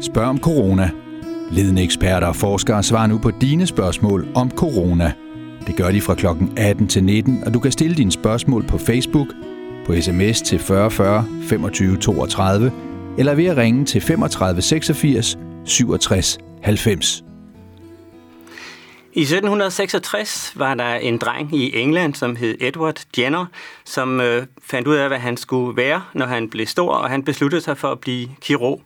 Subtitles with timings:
[0.00, 0.90] Spørg om corona.
[1.50, 5.12] Ledende eksperter og forskere svarer nu på dine spørgsmål om corona.
[5.66, 6.26] Det gør de fra kl.
[6.56, 9.28] 18 til 19, og du kan stille dine spørgsmål på Facebook,
[9.86, 12.72] på sms til 40 40 25 32,
[13.18, 17.24] eller ved at ringe til 35 86 67 90.
[19.16, 23.46] I 1766 var der en dreng i England, som hed Edward Jenner,
[23.84, 27.24] som øh, fandt ud af, hvad han skulle være, når han blev stor, og han
[27.24, 28.80] besluttede sig for at blive kirurg.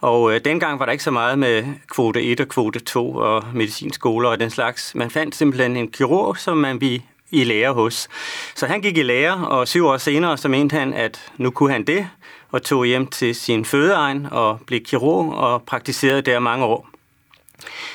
[0.00, 1.64] Og øh, dengang var der ikke så meget med
[1.94, 4.94] kvote 1 og kvote 2 og medicinskoler og den slags.
[4.94, 8.08] Man fandt simpelthen en kirurg, som man ville i lære hos.
[8.54, 11.72] Så han gik i lære, og syv år senere så mente han, at nu kunne
[11.72, 12.08] han det,
[12.50, 16.88] og tog hjem til sin fødeegn og blev kirurg og praktiserede der mange år.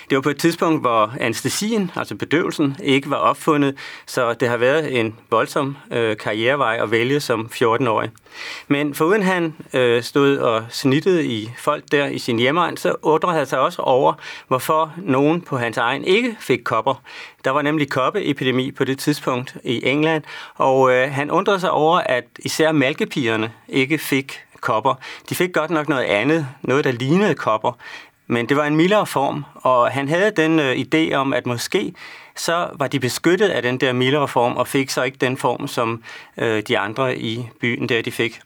[0.09, 4.57] Det var på et tidspunkt, hvor anestesien, altså bedøvelsen, ikke var opfundet, så det har
[4.57, 8.09] været en voldsom øh, karrierevej at vælge som 14-årig.
[8.67, 13.37] Men foruden han øh, stod og snittede i folk der i sin hjemmeegn, så undrede
[13.37, 14.13] han sig også over,
[14.47, 17.01] hvorfor nogen på hans egen ikke fik kopper.
[17.43, 20.23] Der var nemlig koppeepidemi på det tidspunkt i England,
[20.55, 24.95] og øh, han undrede sig over, at især malkepigerne ikke fik kopper.
[25.29, 27.71] De fik godt nok noget andet, noget der lignede kopper,
[28.27, 31.93] men det var en mildere form, og han havde den øh, idé om, at måske
[32.35, 35.67] så var de beskyttet af den der mildere form, og fik så ikke den form,
[35.67, 36.03] som
[36.37, 38.41] øh, de andre i byen der de fik.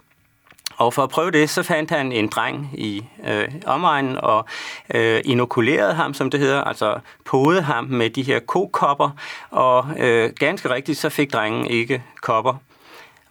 [0.78, 4.46] Og for at prøve det, så fandt han en dreng i øh, omegnen og
[4.94, 9.10] øh, inokulerede ham, som det hedder, altså podede ham med de her kokopper,
[9.50, 12.54] og øh, ganske rigtigt, så fik drengen ikke kopper.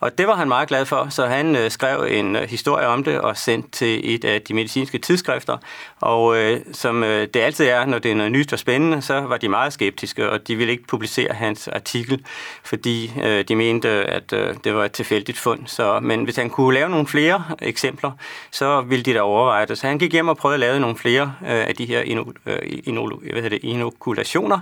[0.01, 3.05] Og det var han meget glad for, så han øh, skrev en øh, historie om
[3.05, 5.57] det og sendte til et af de medicinske tidsskrifter.
[6.01, 9.21] Og øh, som øh, det altid er, når det er noget nyt og spændende, så
[9.21, 12.25] var de meget skeptiske, og de ville ikke publicere hans artikel,
[12.65, 15.67] fordi øh, de mente, at øh, det var et tilfældigt fund.
[15.67, 18.11] Så, men hvis han kunne lave nogle flere eksempler,
[18.51, 19.79] så ville de da overveje det.
[19.79, 22.25] Så han gik hjem og prøvede at lave nogle flere øh, af de her ino,
[22.47, 24.59] øh, ino, hvad hedder det, inokulationer,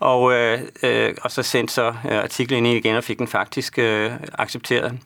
[0.00, 3.78] og, øh, øh, og så sendte så øh, artiklen ind igen og fik den faktisk
[3.78, 4.98] øh, accepteret vaccineret.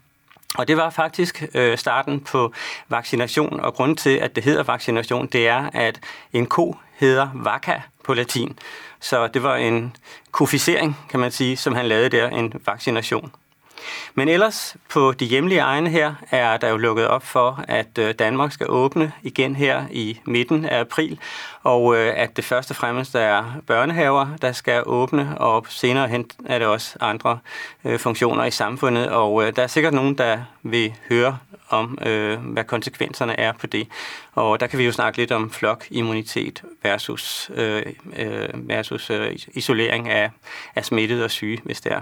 [0.55, 2.53] Og det var faktisk øh, starten på
[2.89, 6.01] vaccination, og grund til, at det hedder vaccination, det er, at
[6.33, 8.59] en ko hedder vacca på latin.
[9.01, 9.97] Så det var en
[10.31, 13.33] kofisering, kan man sige, som han lavede der, en vaccination.
[14.15, 18.15] Men ellers på de hjemlige egne her er der jo lukket op for, at øh,
[18.15, 21.19] Danmark skal åbne igen her i midten af april,
[21.63, 26.31] og øh, at det første og fremmest er børnehaver, der skal åbne, og senere hen
[26.47, 27.39] er det også andre
[27.85, 31.39] øh, funktioner i samfundet, og der er sikkert nogen, der vil høre
[31.69, 31.99] om,
[32.43, 33.89] hvad konsekvenserne er på det.
[34.33, 37.51] Og der kan vi jo snakke lidt om flokimmunitet versus,
[38.55, 39.11] versus
[39.55, 40.31] isolering af,
[40.75, 42.01] af smittet og syge, hvis det er.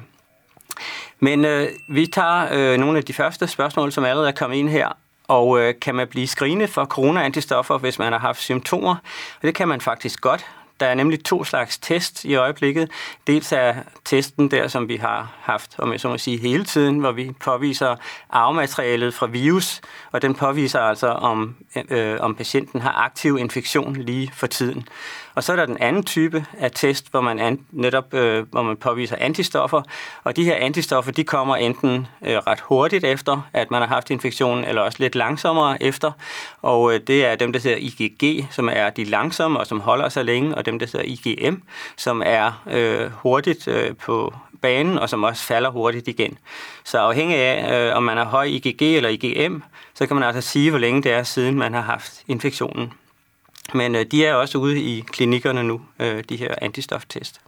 [1.21, 4.69] Men øh, vi tager øh, nogle af de første spørgsmål, som allerede er kommet ind
[4.69, 4.89] her.
[5.29, 8.97] Og øh, kan man blive screenet for corona-antistoffer, hvis man har haft symptomer?
[9.37, 10.47] Og det kan man faktisk godt.
[10.81, 12.91] Der er nemlig to slags test i øjeblikket.
[13.27, 16.99] Dels er testen der, som vi har haft, om jeg så må sige, hele tiden,
[16.99, 17.97] hvor vi påviser
[18.31, 19.81] arvematerialet fra virus,
[20.13, 21.57] og den påviser altså, om,
[21.91, 24.89] øh, om patienten har aktiv infektion lige for tiden.
[25.35, 28.63] Og så er der den anden type af test, hvor man an, netop øh, hvor
[28.63, 29.83] man påviser antistoffer,
[30.25, 34.11] og de her antistoffer, de kommer enten øh, ret hurtigt efter, at man har haft
[34.11, 36.13] infektionen, eller også lidt langsommere efter,
[36.63, 40.09] og øh, det er dem, der hedder IgG, som er de langsomme og som holder
[40.09, 41.63] sig længe, og dem, der hedder IgM,
[41.97, 46.39] som er øh, hurtigt øh, på banen, og som også falder hurtigt igen.
[46.85, 49.63] Så afhængig af, øh, om man har høj IgG eller IgM,
[49.95, 52.93] så kan man altså sige, hvor længe det er, siden man har haft infektionen.
[53.75, 57.41] Men øh, de er også ude i klinikkerne nu, øh, de her antistoftest.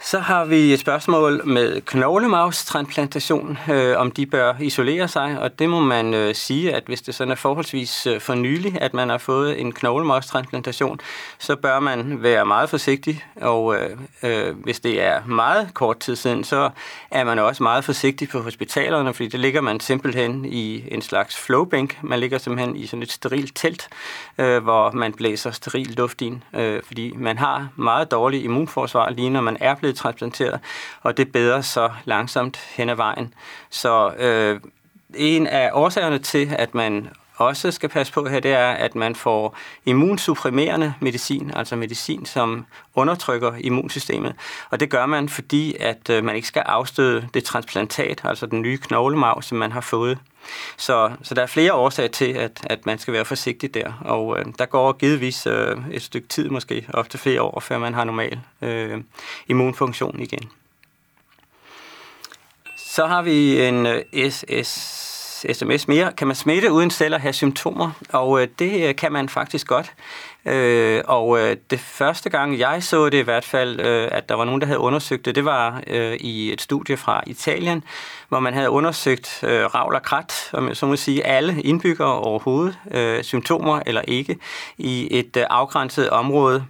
[0.00, 5.70] Så har vi et spørgsmål med knoglemavstransplantation, øh, om de bør isolere sig, og det
[5.70, 9.08] må man øh, sige, at hvis det sådan er forholdsvis øh, for nylig, at man
[9.08, 11.00] har fået en knoglemavstransplantation,
[11.38, 13.90] så bør man være meget forsigtig, og øh,
[14.22, 16.70] øh, hvis det er meget kort tid siden, så
[17.10, 21.36] er man også meget forsigtig på hospitalerne, fordi det ligger man simpelthen i en slags
[21.36, 21.98] flowbank.
[22.02, 23.88] Man ligger simpelthen i sådan et sterilt telt,
[24.38, 29.30] øh, hvor man blæser steril luft ind, øh, fordi man har meget dårlig immunforsvar lige
[29.30, 30.60] når man er blevet transplanteret,
[31.02, 33.34] og det bedre så langsomt hen ad vejen.
[33.70, 34.60] Så øh,
[35.14, 39.14] en af årsagerne til, at man også skal passe på her, det er, at man
[39.14, 39.56] får
[39.86, 44.34] immunsupprimerende medicin, altså medicin, som undertrykker immunsystemet.
[44.70, 48.62] Og det gør man, fordi at øh, man ikke skal afstøde det transplantat, altså den
[48.62, 50.18] nye knoglemarv, som man har fået.
[50.76, 53.92] Så, så der er flere årsager til, at, at man skal være forsigtig der.
[54.00, 57.78] Og øh, der går givetvis øh, et stykke tid, måske op til flere år, før
[57.78, 59.02] man har normal øh,
[59.48, 60.50] immunfunktion igen.
[62.76, 65.05] Så har vi en øh, SS
[65.54, 66.12] sms mere.
[66.12, 67.90] Kan man smitte uden selv at have symptomer?
[68.12, 69.92] Og øh, det øh, kan man faktisk godt.
[70.46, 74.34] Øh, og øh, det første gang, jeg så det i hvert fald, øh, at der
[74.34, 77.84] var nogen, der havde undersøgt det, det var øh, i et studie fra Italien,
[78.28, 82.78] hvor man havde undersøgt øh, ravl og krat, om så må sige, alle indbyggere overhovedet,
[82.90, 84.36] øh, symptomer eller ikke,
[84.78, 86.64] i et øh, afgrænset område.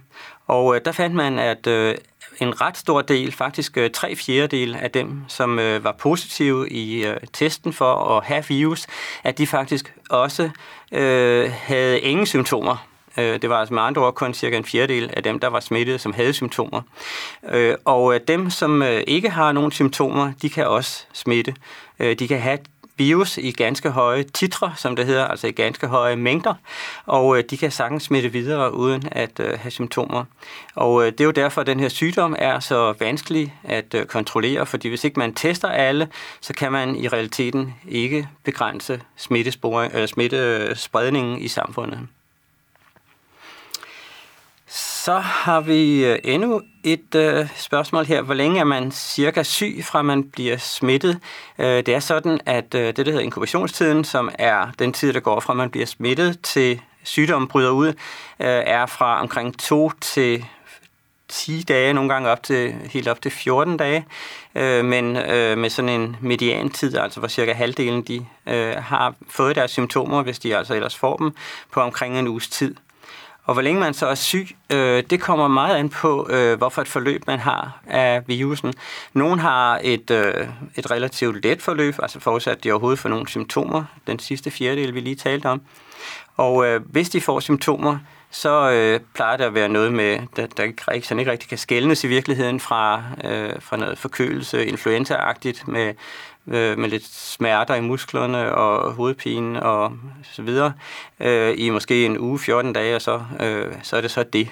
[0.47, 1.95] Og øh, der fandt man, at øh,
[2.41, 7.05] en ret stor del, faktisk øh, tre fjerdedel af dem, som øh, var positive i
[7.05, 8.87] øh, testen for at have virus,
[9.23, 10.49] at de faktisk også
[10.91, 12.87] øh, havde ingen symptomer.
[13.17, 15.59] Øh, det var altså med andre ord kun cirka en fjerdedel af dem, der var
[15.59, 16.81] smittet, som havde symptomer.
[17.49, 21.55] Øh, og øh, dem, som ikke har nogen symptomer, de kan også smitte.
[21.99, 22.57] De kan have
[22.97, 26.53] virus i ganske høje titre, som det hedder, altså i ganske høje mængder,
[27.05, 30.23] og øh, de kan sagtens smitte videre uden at øh, have symptomer.
[30.75, 34.65] Og øh, det er jo derfor, at den her sygdom er så vanskelig at kontrollere,
[34.65, 36.07] fordi hvis ikke man tester alle,
[36.41, 42.07] så kan man i realiteten ikke begrænse smittespredningen i samfundet.
[45.07, 48.21] Så har vi øh, endnu et øh, spørgsmål her.
[48.21, 51.19] Hvor længe er man cirka syg, fra man bliver smittet?
[51.59, 55.19] Øh, det er sådan, at øh, det, der hedder inkubationstiden, som er den tid, der
[55.19, 57.93] går fra man bliver smittet til sygdommen bryder ud, øh,
[58.47, 60.45] er fra omkring 2 til
[61.27, 64.05] 10 dage, nogle gange op til, helt op til 14 dage,
[64.55, 69.55] øh, men øh, med sådan en mediantid, altså hvor cirka halvdelen de øh, har fået
[69.55, 71.31] deres symptomer, hvis de altså ellers får dem,
[71.71, 72.75] på omkring en uges tid.
[73.47, 76.81] Og hvor længe man så er syg, øh, det kommer meget an på, øh, hvorfor
[76.81, 78.73] et forløb man har af virusen.
[79.13, 83.83] Nogle har et, øh, et relativt let forløb, altså forudsat de overhovedet får nogle symptomer,
[84.07, 85.61] den sidste fjerdedel, vi lige talte om.
[86.37, 87.97] Og øh, hvis de får symptomer,
[88.31, 91.57] så øh, plejer det at være noget med, der, der ikke, sådan ikke rigtig kan
[91.57, 95.93] skældnes i virkeligheden fra, øh, fra noget forkølelse, influenza-agtigt med,
[96.47, 99.91] øh, med lidt smerter i musklerne og hovedpine og
[100.31, 100.73] så videre
[101.19, 104.49] øh, i måske en uge, 14 dage, og så, øh, så er det så det.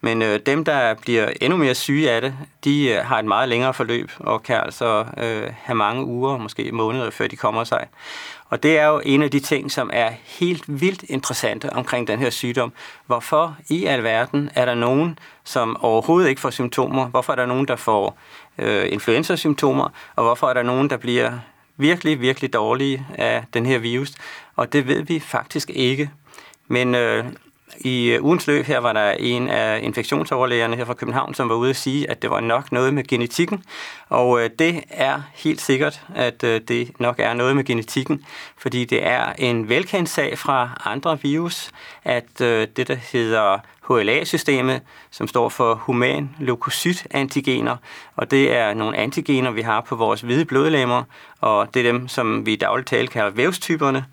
[0.00, 2.34] Men øh, dem, der bliver endnu mere syge af det,
[2.64, 6.72] de øh, har et meget længere forløb og kan altså øh, have mange uger, måske
[6.72, 7.86] måneder, før de kommer sig.
[8.50, 12.18] Og det er jo en af de ting, som er helt vildt interessante omkring den
[12.18, 12.72] her sygdom.
[13.06, 17.06] Hvorfor i alverden er der nogen, som overhovedet ikke får symptomer?
[17.06, 18.18] Hvorfor er der nogen, der får
[18.58, 19.88] øh, influenza-symptomer?
[20.16, 21.38] Og hvorfor er der nogen, der bliver
[21.76, 24.12] virkelig, virkelig dårlige af den her virus?
[24.56, 26.10] Og det ved vi faktisk ikke.
[26.68, 27.24] Men øh,
[27.80, 31.54] i øh, ugens løb her var der en af infektionsoverlægerne her fra København, som var
[31.54, 33.64] ude at sige, at det var nok noget med genetikken.
[34.08, 38.24] Og øh, det er helt sikkert, at øh, det nok er noget med genetikken,
[38.56, 41.70] fordi det er en velkendt sag fra andre virus,
[42.04, 44.80] at øh, det, der hedder HLA-systemet,
[45.10, 47.76] som står for human leukocyt-antigener,
[48.16, 51.02] og det er nogle antigener, vi har på vores hvide blodlemmer,
[51.40, 54.04] og det er dem, som vi i dagligt tale kalder vævstyperne,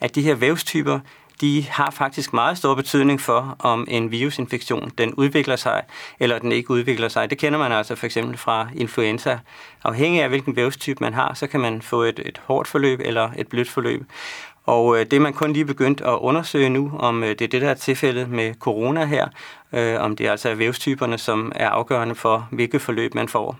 [0.00, 1.00] at de her vævstyper,
[1.40, 5.82] de har faktisk meget stor betydning for, om en virusinfektion den udvikler sig,
[6.20, 7.30] eller den ikke udvikler sig.
[7.30, 9.38] Det kender man altså for eksempel fra influenza.
[9.84, 13.30] Afhængig af hvilken vævstype man har, så kan man få et, et hårdt forløb eller
[13.36, 14.04] et blødt forløb.
[14.66, 17.48] Og øh, det er man kun lige begyndt at undersøge nu, om øh, det er
[17.48, 19.28] det, der er tilfældet med corona her,
[19.72, 23.58] øh, om det altså er vævstyperne, som er afgørende for, hvilket forløb man får.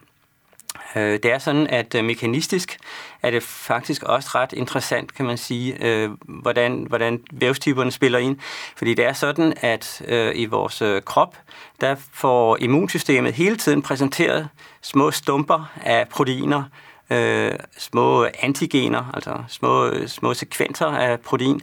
[0.97, 2.79] Øh, det er sådan, at øh, mekanistisk
[3.23, 8.37] er det faktisk også ret interessant, kan man sige, øh, hvordan, hvordan vævstyperne spiller ind.
[8.77, 11.37] Fordi det er sådan, at øh, i vores øh, krop,
[11.81, 14.49] der får immunsystemet hele tiden præsenteret
[14.83, 16.63] små stumper af proteiner,
[17.11, 21.61] øh, små antigener, altså små, små sekvenser af protein,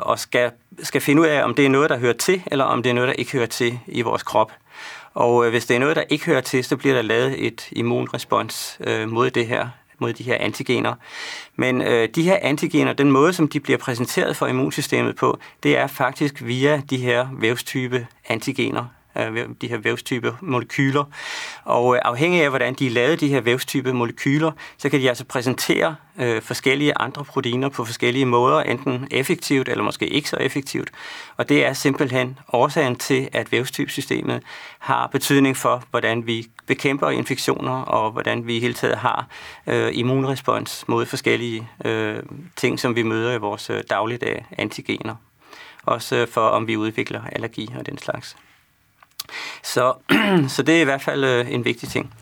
[0.00, 0.50] og skal,
[0.82, 2.94] skal finde ud af, om det er noget, der hører til, eller om det er
[2.94, 4.52] noget, der ikke hører til i vores krop.
[5.16, 7.68] Og øh, hvis det er noget, der ikke hører til, så bliver der lavet et
[7.72, 9.68] immunrespons øh, mod det her
[9.98, 10.94] mod de her antigener.
[11.56, 15.76] Men øh, de her antigener, den måde, som de bliver præsenteret for immunsystemet på, det
[15.76, 18.84] er faktisk via de her vævstype antigener,
[19.18, 21.04] Øh, de her vævstype molekyler.
[21.64, 25.08] Og øh, afhængig af, hvordan de er lavet, de her vævstype molekyler, så kan de
[25.08, 30.36] altså præsentere øh, forskellige andre proteiner på forskellige måder, enten effektivt eller måske ikke så
[30.36, 30.90] effektivt.
[31.36, 34.42] Og det er simpelthen årsagen til, at vævstypsystemet
[34.78, 39.26] har betydning for, hvordan vi bekæmper infektioner, og hvordan vi i hele taget har
[39.66, 42.22] øh, immunrespons mod forskellige øh,
[42.56, 45.14] ting, som vi møder i vores øh, dagligdag, antigener.
[45.82, 48.36] Også for, om vi udvikler allergi og den slags.
[49.62, 49.92] Så,
[50.54, 52.12] så det er i hvert fald øh, en vigtig ting.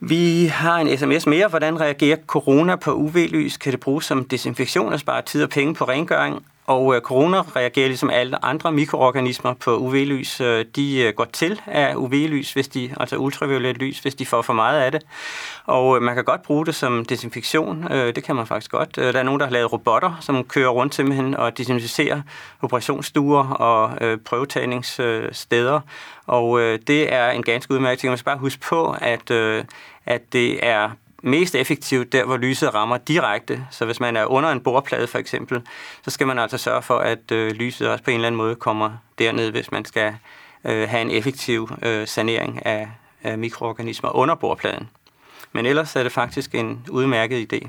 [0.00, 1.48] Vi har en sms mere.
[1.48, 3.56] Hvordan reagerer corona på UV-lys?
[3.56, 6.46] Kan det bruges som desinfektion og spare tid og penge på rengøring?
[6.66, 10.40] Og øh, corona reagerer ligesom alle andre mikroorganismer på UV-lys.
[10.40, 14.42] Øh, de øh, går til af UV-lys, hvis de, altså ultraviolet lys, hvis de får
[14.42, 15.02] for meget af det.
[15.66, 17.92] Og øh, man kan godt bruge det som desinfektion.
[17.92, 18.98] Øh, det kan man faktisk godt.
[18.98, 22.22] Øh, der er nogen, der har lavet robotter, som kører rundt simpelthen og desinficerer
[22.62, 25.80] operationsstuer og øh, prøvetagningssteder.
[26.26, 28.10] Og øh, det er en ganske udmærket ting.
[28.10, 29.64] Man skal bare huske på, at, øh,
[30.06, 30.90] at det er
[31.22, 33.66] mest effektivt der, hvor lyset rammer direkte.
[33.70, 35.62] Så hvis man er under en bordplade for eksempel,
[36.04, 38.54] så skal man altså sørge for, at øh, lyset også på en eller anden måde
[38.54, 40.14] kommer derned, hvis man skal
[40.64, 42.88] øh, have en effektiv øh, sanering af,
[43.22, 44.88] af mikroorganismer under bordpladen.
[45.52, 47.68] Men ellers er det faktisk en udmærket idé.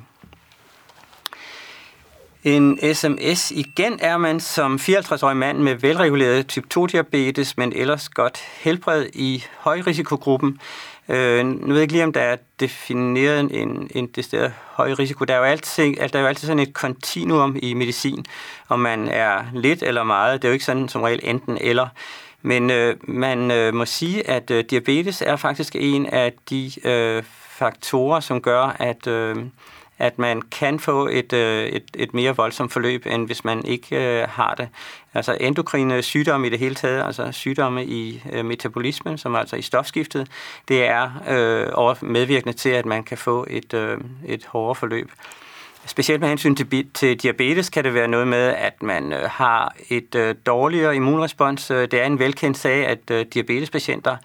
[2.44, 8.38] En sms igen er man som 54-årig mand med velreguleret type 2-diabetes, men ellers godt
[8.38, 10.60] helbred i højrisikogruppen,
[11.10, 15.26] Øh, nu ved jeg ikke lige, om der er defineret en, en det høj risiko.
[15.26, 18.26] Der er, jo altid, altså, der er jo altid sådan et kontinuum i medicin,
[18.70, 20.42] om man er lidt eller meget.
[20.42, 21.88] Det er jo ikke sådan som regel enten eller.
[22.42, 27.24] Men øh, man øh, må sige, at øh, diabetes er faktisk en af de øh,
[27.50, 29.08] faktorer, som gør, at...
[29.08, 29.36] Øh,
[29.98, 34.22] at man kan få et, øh, et, et mere voldsomt forløb, end hvis man ikke
[34.22, 34.70] øh, har det.
[35.14, 39.56] Altså endokrine sygdomme i det hele taget, altså sygdomme i øh, metabolismen, som er altså
[39.56, 40.28] i stofskiftet,
[40.68, 45.12] det er øh, medvirkende til, at man kan få et, øh, et hårdere forløb.
[45.86, 49.76] Specielt med hensyn til, til diabetes kan det være noget med, at man øh, har
[49.90, 51.72] et øh, dårligere immunrespons.
[51.72, 54.18] Øh, det er en velkendt sag, at øh, diabetespatienter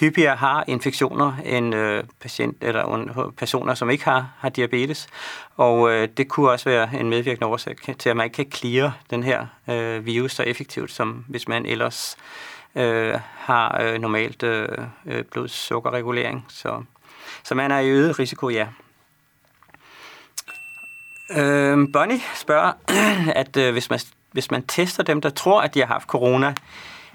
[0.00, 5.06] hyppigere har infektioner end øh, patient, eller personer, som ikke har, har diabetes.
[5.56, 8.98] Og øh, det kunne også være en medvirkende årsag til, at man ikke kan clear
[9.10, 12.16] den her øh, virus så effektivt, som hvis man ellers
[12.74, 14.68] øh, har øh, normalt øh,
[15.06, 16.46] øh blodsukkerregulering.
[16.48, 16.82] Så,
[17.42, 18.66] så man er i øget risiko, ja.
[21.36, 22.72] Øh, Bonnie spørger,
[23.40, 24.00] at øh, hvis, man,
[24.32, 26.54] hvis man tester dem, der tror, at de har haft corona,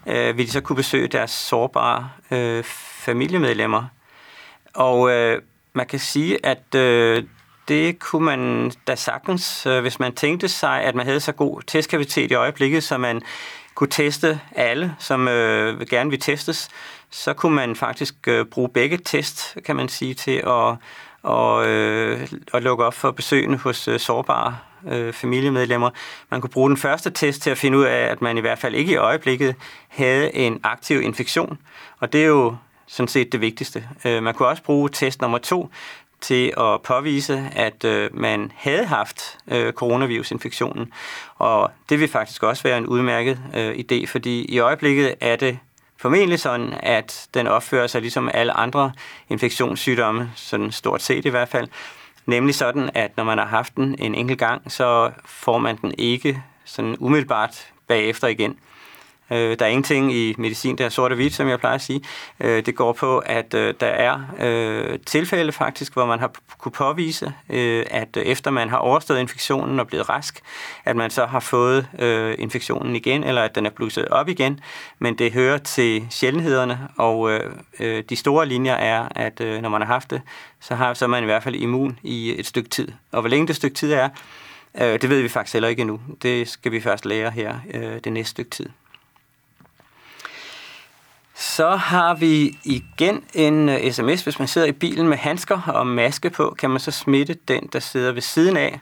[0.07, 3.85] øh, vil de så kunne besøge deres sårbare øh, familiemedlemmer.
[4.73, 5.41] Og øh,
[5.73, 7.23] man kan sige, at øh,
[7.67, 11.61] det kunne man da sagtens, øh, hvis man tænkte sig, at man havde så god
[11.61, 13.21] testkapacitet i øjeblikket, så man
[13.75, 16.69] kunne teste alle, som øh, gerne vil testes,
[17.09, 20.75] så kunne man faktisk øh, bruge begge test, kan man sige, til at,
[21.23, 24.57] og, øh, at lukke op for besøgende hos øh, sårbare
[24.87, 25.89] øh, familiemedlemmer.
[26.31, 28.59] Man kunne bruge den første test til at finde ud af, at man i hvert
[28.59, 29.55] fald ikke i øjeblikket
[29.87, 31.57] havde en aktiv infektion.
[31.99, 32.55] Og det er jo
[32.87, 33.87] sådan set det vigtigste.
[34.05, 35.69] Øh, man kunne også bruge test nummer to
[36.21, 40.93] til at påvise, at øh, man havde haft øh, coronavirusinfektionen.
[41.35, 45.59] Og det vil faktisk også være en udmærket øh, idé, fordi i øjeblikket er det
[45.97, 48.91] formentlig sådan, at den opfører sig ligesom alle andre
[49.29, 51.67] infektionssygdomme, sådan stort set i hvert fald,
[52.27, 55.93] Nemlig sådan, at når man har haft den en enkelt gang, så får man den
[55.97, 58.59] ikke sådan umiddelbart bagefter igen.
[59.31, 61.81] Øh, der er ingenting i medicin, der er sort og hvidt, som jeg plejer at
[61.81, 62.01] sige.
[62.39, 66.71] Øh, det går på, at øh, der er øh, tilfælde faktisk, hvor man har kunne
[66.71, 70.39] påvise, øh, at øh, efter man har overstået infektionen og blevet rask,
[70.85, 74.59] at man så har fået øh, infektionen igen, eller at den er blusset op igen.
[74.99, 79.69] Men det hører til sjældenhederne, og øh, øh, de store linjer er, at øh, når
[79.69, 80.21] man har haft det,
[80.59, 82.87] så har så er man i hvert fald immun i et stykke tid.
[83.11, 84.09] Og hvor længe det stykke tid er,
[84.81, 85.99] øh, det ved vi faktisk heller ikke endnu.
[86.21, 88.69] Det skal vi først lære her øh, det næste stykke tid.
[91.39, 94.23] Så har vi igen en øh, uh, sms.
[94.23, 97.69] Hvis man sidder i bilen med handsker og maske på, kan man så smitte den,
[97.73, 98.79] der sidder ved siden af.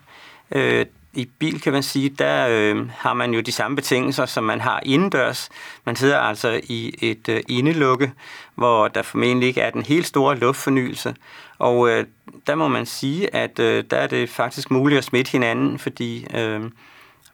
[0.55, 4.43] Uh, I bil kan man sige, der uh, har man jo de samme betingelser, som
[4.43, 5.49] man har indendørs.
[5.85, 8.11] Man sidder altså i et uh, indelukke,
[8.55, 11.15] hvor der formentlig ikke er den helt store luftfornyelse.
[11.57, 11.99] Og uh,
[12.47, 16.27] der må man sige, at uh, der er det faktisk muligt at smitte hinanden, fordi...
[16.37, 16.71] Uh,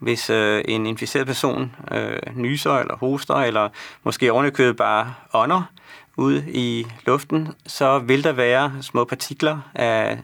[0.02, 3.70] hvis øh, en inficeret person øh, nyser eller hoster, eller
[4.04, 5.64] måske ovenikøbet bare ånder
[6.18, 10.20] ud i luften, så vil der være små partikler af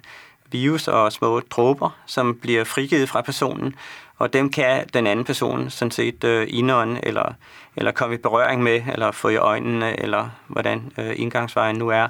[0.52, 3.76] virus og små dråber, som bliver frigivet fra personen,
[4.18, 7.34] og dem kan den anden person sådan set øh, indånde, eller,
[7.76, 12.08] eller komme i berøring med, eller få i øjnene, eller hvordan øh, indgangsvejen nu er.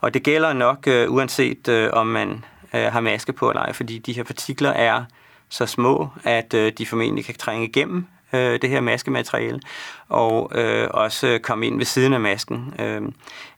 [0.00, 2.44] Og det gælder nok øh, uanset øh, om man
[2.74, 5.04] øh, har maske på eller ej, fordi de her partikler er
[5.54, 9.60] så små, at øh, de formentlig kan trænge igennem øh, det her maskemateriale,
[10.08, 12.74] og øh, også komme ind ved siden af masken.
[12.78, 13.02] Øh,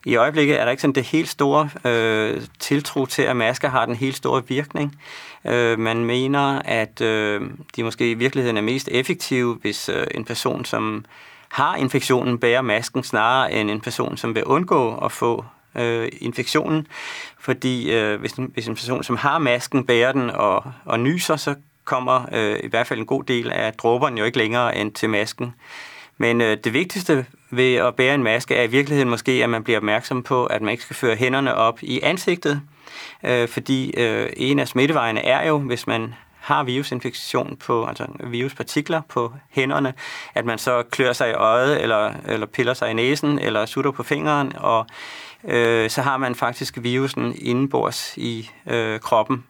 [0.05, 3.85] I øjeblikket er der ikke sådan det helt store øh, tiltro til, at masker har
[3.85, 4.99] den helt store virkning.
[5.45, 7.41] Øh, man mener, at øh,
[7.75, 11.05] de måske i virkeligheden er mest effektive, hvis øh, en person, som
[11.49, 16.87] har infektionen, bærer masken snarere end en person, som vil undgå at få øh, infektionen.
[17.39, 21.35] Fordi øh, hvis, en, hvis en person, som har masken, bærer den og, og nyser,
[21.35, 21.55] så
[21.87, 25.09] kommer øh, i hvert fald en god del af dråberne jo ikke længere end til
[25.09, 25.53] masken.
[26.17, 29.63] Men øh, det vigtigste ved at bære en maske er i virkeligheden måske, at man
[29.63, 32.61] bliver opmærksom på, at man ikke skal føre hænderne op i ansigtet,
[33.23, 39.01] øh, fordi øh, en af smittevejene er jo, hvis man har virusinfektion på, altså viruspartikler
[39.09, 39.93] på hænderne,
[40.35, 43.91] at man så klør sig i øjet, eller, eller piller sig i næsen, eller sutter
[43.91, 44.85] på fingeren, og
[45.43, 49.43] øh, så har man faktisk virusen indenbords i øh, kroppen.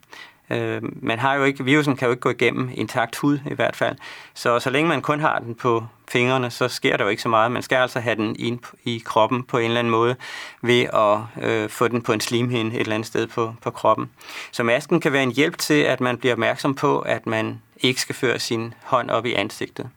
[0.49, 3.75] Øh, man har jo ikke, virusen kan jo ikke gå igennem intakt hud i hvert
[3.75, 3.97] fald.
[4.33, 7.29] Så så længe man kun har den på fingrene, så sker der jo ikke så
[7.29, 7.51] meget.
[7.51, 10.15] Man skal altså have den ind i kroppen på en eller anden måde
[10.61, 14.09] ved at øh, få den på en slimhinde et eller andet sted på, på kroppen.
[14.51, 18.01] Så masken kan være en hjælp til, at man bliver opmærksom på, at man ikke
[18.01, 19.89] skal føre sin hånd op i ansigtet.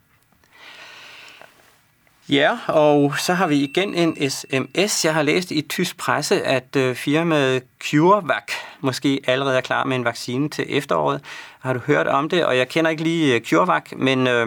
[2.30, 5.04] Ja, og så har vi igen en sms.
[5.04, 8.44] Jeg har læst i tysk presse, at øh, firmaet CureVac
[8.80, 11.20] måske allerede er klar med en vaccine til efteråret.
[11.60, 12.44] Har du hørt om det?
[12.44, 14.46] Og jeg kender ikke lige øh, CureVac, men øh,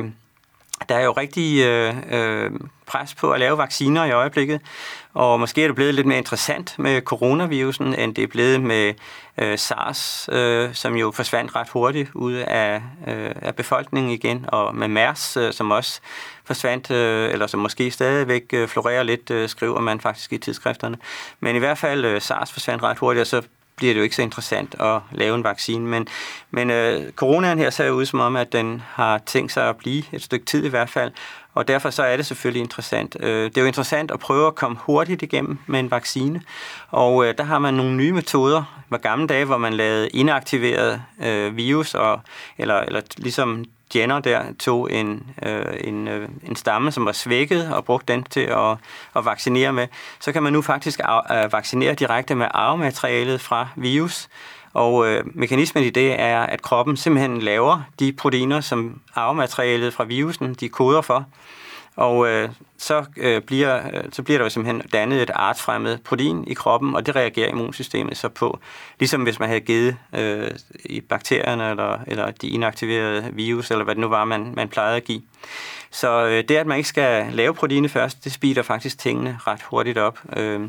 [0.90, 2.52] der er jo rigtig øh, øh,
[2.86, 4.62] pres på at lave vacciner i øjeblikket,
[5.14, 8.94] og måske er det blevet lidt mere interessant med coronavirusen, end det er blevet med
[9.38, 14.76] øh, SARS, øh, som jo forsvandt ret hurtigt ud af, øh, af befolkningen igen, og
[14.76, 16.02] med MERS, øh, som også
[16.46, 20.98] forsvandt, øh, eller som måske stadigvæk øh, florerer lidt, øh, skriver man faktisk i tidsskrifterne.
[21.40, 23.42] Men i hvert fald øh, SARS forsvandt ret hurtigt, og så
[23.76, 25.88] bliver det jo ikke så interessant at lave en vaccine.
[25.88, 26.08] Men,
[26.52, 30.04] men øh, coronaen her ser ud som om, at den har tænkt sig at blive
[30.12, 31.12] et stykke tid i hvert fald,
[31.54, 33.18] og derfor så er det selvfølgelig interessant.
[33.20, 36.42] Øh, det er jo interessant at prøve at komme hurtigt igennem med en vaccine,
[36.92, 38.84] og øh, der har man nogle nye metoder.
[38.90, 42.22] Var gamle dage, hvor man lavede inaktiveret øh, virus, og,
[42.58, 47.74] eller, eller ligesom Jenner der tog en, øh, en, øh, en stamme, som var svækket,
[47.74, 48.78] og brugte den til at,
[49.16, 49.88] at vaccinere med,
[50.20, 54.30] så kan man nu faktisk af, øh, vaccinere direkte med arvematerialet fra virus.
[54.74, 60.04] Og øh, mekanismen i det er, at kroppen simpelthen laver de proteiner, som arvematerialet fra
[60.04, 61.26] virusen de koder for.
[61.96, 66.44] Og øh, så, øh, bliver, øh, så bliver der jo simpelthen dannet et artsfremmed protein
[66.48, 68.60] i kroppen, og det reagerer immunsystemet så på.
[69.00, 70.52] Ligesom hvis man havde givet øh,
[70.86, 74.98] i bakterierne eller, eller de inaktiverede virus, eller hvad det nu var, man, man plejede
[74.98, 75.22] at give.
[75.92, 79.62] Så øh, det, at man ikke skal lave proteinet først, det speeder faktisk tingene ret
[79.62, 80.20] hurtigt op.
[80.36, 80.62] Øh,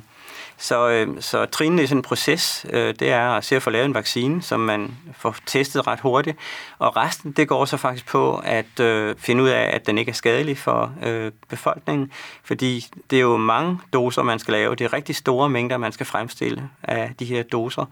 [0.56, 3.70] så, øh, så trinene i sådan en proces, øh, det er at se at få
[3.70, 6.38] lavet en vaccine, som man får testet ret hurtigt.
[6.78, 10.10] Og resten, det går så faktisk på at øh, finde ud af, at den ikke
[10.10, 12.12] er skadelig for øh, befolkningen.
[12.44, 14.74] Fordi det er jo mange doser, man skal lave.
[14.74, 17.84] Det er rigtig store mængder, man skal fremstille af de her doser.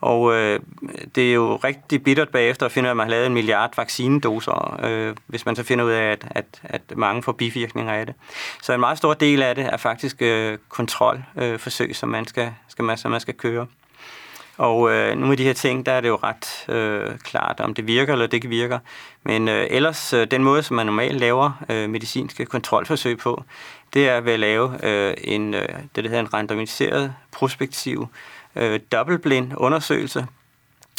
[0.00, 0.60] Og øh,
[1.14, 3.34] det er jo rigtig bittert bagefter at finde ud af, at man har lavet en
[3.34, 7.92] milliard vaccinedoser, øh, hvis man så finder ud af, at, at, at mange får bivirkninger
[7.92, 8.14] af det.
[8.62, 12.52] Så en meget stor del af det er faktisk øh, kontrolforsøg, øh, som man skal,
[12.68, 13.66] skal, man, som man skal køre.
[14.56, 17.74] Og øh, nogle af de her ting, der er det jo ret øh, klart, om
[17.74, 18.78] det virker eller det ikke virker.
[19.22, 23.44] Men øh, ellers, øh, den måde, som man normalt laver øh, medicinske kontrolforsøg på,
[23.94, 28.06] det er ved at lave øh, en, øh, det, der hedder en randomiseret prospektiv
[28.56, 30.26] øh, dobbeltblind undersøgelse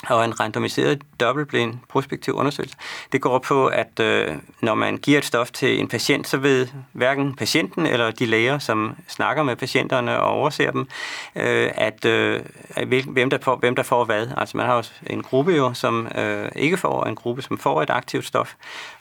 [0.10, 2.76] og en randomiseret dobbeltblind prospektiv undersøgelse.
[3.12, 6.68] Det går på, at øh, når man giver et stof til en patient, så ved
[6.92, 10.88] hverken patienten eller de læger, som snakker med patienterne og overser dem,
[11.36, 12.42] øh, at øh,
[13.08, 14.28] hvem, der får, hvem der får hvad.
[14.38, 17.58] Altså man har jo en gruppe jo, som øh, ikke får, og en gruppe, som
[17.58, 18.54] får et aktivt stof.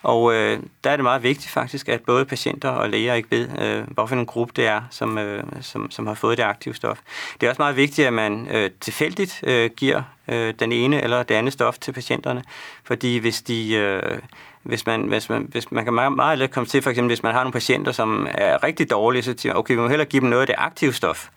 [0.03, 3.59] Og øh, der er det meget vigtigt faktisk, at både patienter og læger ikke ved,
[3.61, 6.99] øh, hvorfor en gruppe det er, som, øh, som, som har fået det aktive stof.
[7.41, 11.23] Det er også meget vigtigt, at man øh, tilfældigt øh, giver øh, den ene eller
[11.23, 12.43] det andet stof til patienterne.
[12.83, 13.73] Fordi hvis de...
[13.73, 14.19] Øh,
[14.63, 17.23] hvis man, hvis man, hvis man kan meget, meget let komme til, for eksempel hvis
[17.23, 20.07] man har nogle patienter, som er rigtig dårlige, så siger man, okay, vi må hellere
[20.07, 21.29] give dem noget af det aktive stof.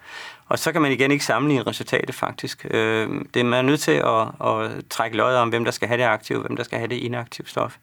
[0.49, 2.67] Og så kan man igen ikke sammenligne resultatet faktisk.
[2.71, 5.99] Øh, det er man nødt til at, at trække løjet om, hvem der skal have
[5.99, 7.77] det aktive, hvem der skal have det inaktive stof.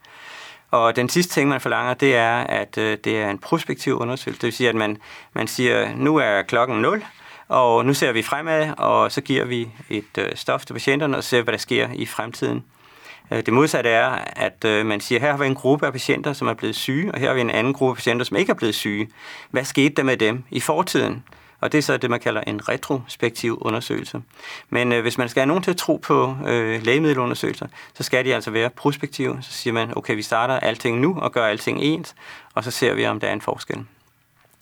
[0.71, 4.41] Og den sidste ting, man forlanger, det er, at øh, det er en prospektiv undersøgelse.
[4.41, 4.97] Det vil sige, at man,
[5.33, 7.03] man siger, nu er klokken 0,
[7.51, 11.23] og nu ser vi fremad, og så giver vi et øh, stof til patienterne og
[11.23, 12.63] ser, hvad der sker i fremtiden.
[13.31, 16.33] Øh, det modsatte er, at øh, man siger, her har vi en gruppe af patienter,
[16.33, 18.49] som er blevet syge, og her har vi en anden gruppe af patienter, som ikke
[18.49, 19.09] er blevet syge.
[19.49, 21.23] Hvad skete der med dem i fortiden?
[21.61, 24.21] Og det er så det, man kalder en retrospektiv undersøgelse.
[24.69, 28.25] Men øh, hvis man skal have nogen til at tro på øh, lægemiddelundersøgelser, så skal
[28.25, 29.37] de altså være prospektive.
[29.41, 32.15] Så siger man, okay, vi starter alting nu og gør alting ens,
[32.53, 33.85] og så ser vi, om der er en forskel.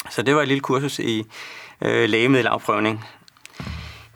[0.09, 1.25] Så det var et lille kursus i
[1.81, 3.05] øh, lægemiddelafprøvning.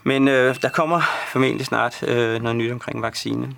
[0.03, 3.55] Men øh, der kommer formentlig snart øh, noget nyt omkring vaccine.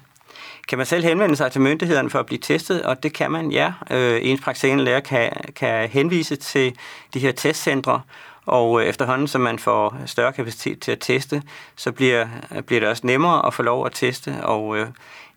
[0.70, 2.82] Kan man selv henvende sig til myndighederne for at blive testet?
[2.82, 3.74] Og det kan man, ja.
[3.92, 6.76] Øh, ens praktiserende lærer kan, kan henvise til
[7.14, 8.02] de her testcentre,
[8.46, 11.42] Og øh, efterhånden, som man får større kapacitet til at teste,
[11.76, 12.28] så bliver,
[12.68, 14.36] bliver det også nemmere at få lov at teste.
[14.44, 14.88] Og øh,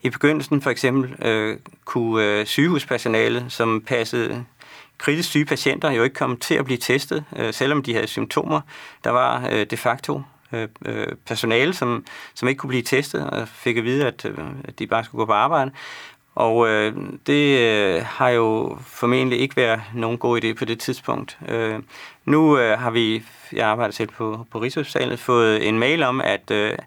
[0.01, 4.45] i begyndelsen for eksempel øh, kunne øh, sygehuspersonale, som passede
[4.99, 8.61] kritisk syge patienter, jo ikke kom til at blive testet, øh, selvom de havde symptomer.
[9.03, 13.47] Der var øh, de facto øh, øh personale, som, som ikke kunne blive testet, og
[13.47, 15.71] fik at vide, at, øh, at de bare skulle gå på arbejde.
[16.35, 16.95] Og øh,
[17.27, 21.37] det øh, har jo formentlig ikke været nogen god idé på det tidspunkt.
[21.47, 21.79] Øh,
[22.25, 26.51] nu øh, har vi, jeg arbejder selv på, på Rigshospitalet, fået en mail om, at
[26.51, 26.77] øh,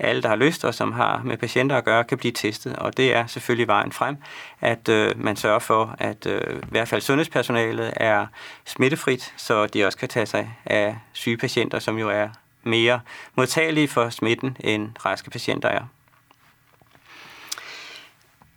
[0.00, 2.76] alle, der har lyst og som har med patienter at gøre, kan blive testet.
[2.76, 4.16] Og det er selvfølgelig vejen frem,
[4.60, 8.26] at øh, man sørger for, at øh, i hvert fald sundhedspersonalet er
[8.66, 12.28] smittefrit, så de også kan tage sig af syge patienter, som jo er
[12.62, 13.00] mere
[13.36, 15.82] modtagelige for smitten, end raske patienter er.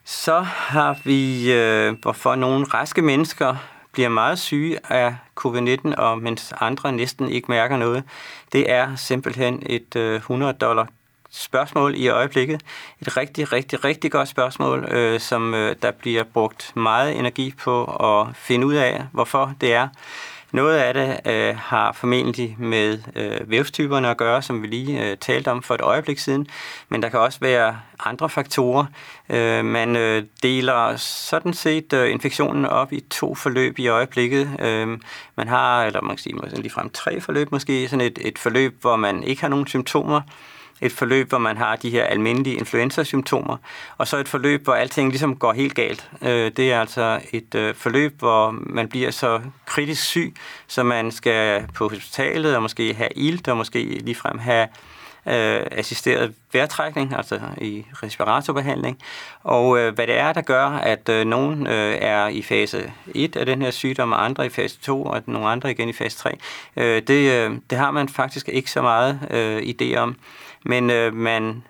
[0.05, 3.55] Så har vi, øh, hvorfor nogle raske mennesker
[3.91, 8.03] bliver meget syge af covid-19, og mens andre næsten ikke mærker noget.
[8.53, 10.87] Det er simpelthen et øh, 100 dollar
[11.33, 12.61] spørgsmål i øjeblikket.
[13.01, 17.85] Et rigtig, rigtig, rigtig godt spørgsmål, øh, som øh, der bliver brugt meget energi på
[17.85, 19.87] at finde ud af, hvorfor det er.
[20.53, 25.17] Noget af det øh, har formentlig med øh, vævstyperne at gøre, som vi lige øh,
[25.17, 26.47] talte om for et øjeblik siden,
[26.89, 28.85] men der kan også være andre faktorer.
[29.29, 34.59] Øh, man øh, deler sådan set øh, infektionen op i to forløb i øjeblikket.
[34.59, 34.87] Øh,
[35.35, 38.95] man har, eller man kan sige ligefrem tre forløb måske, sådan et, et forløb, hvor
[38.95, 40.21] man ikke har nogen symptomer,
[40.85, 43.57] et forløb, hvor man har de her almindelige influenza-symptomer,
[43.97, 46.09] og så et forløb, hvor alting ligesom går helt galt.
[46.21, 50.33] Øh, det er altså et øh, forløb, hvor man bliver så kritisk syg,
[50.67, 54.67] så man skal på hospitalet og måske have ilt og måske ligefrem have
[55.27, 58.97] øh, assisteret vejrtrækning, altså i respiratorbehandling,
[59.43, 63.35] og øh, hvad det er, der gør, at øh, nogen øh, er i fase 1
[63.35, 66.17] af den her sygdom, og andre i fase 2, og nogle andre igen i fase
[66.17, 66.37] 3,
[66.77, 70.15] øh, det, øh, det har man faktisk ikke så meget øh, idé om.
[70.63, 71.63] Men øh, man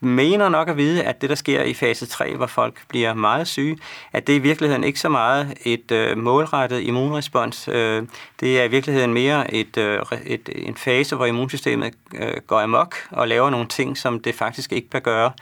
[0.00, 3.46] mener nok at vide, at det, der sker i fase 3, hvor folk bliver meget
[3.46, 3.78] syge,
[4.12, 7.68] at det er i virkeligheden ikke så meget et øh, målrettet immunrespons.
[7.68, 8.02] Øh,
[8.40, 12.96] det er i virkeligheden mere et, øh, et, en fase, hvor immunsystemet øh, går amok
[13.10, 15.32] og laver nogle ting, som det faktisk ikke bør gøre.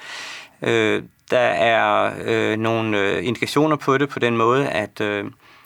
[0.63, 5.25] Øh, der er øh, nogle øh, indikationer på det på den måde, at øh,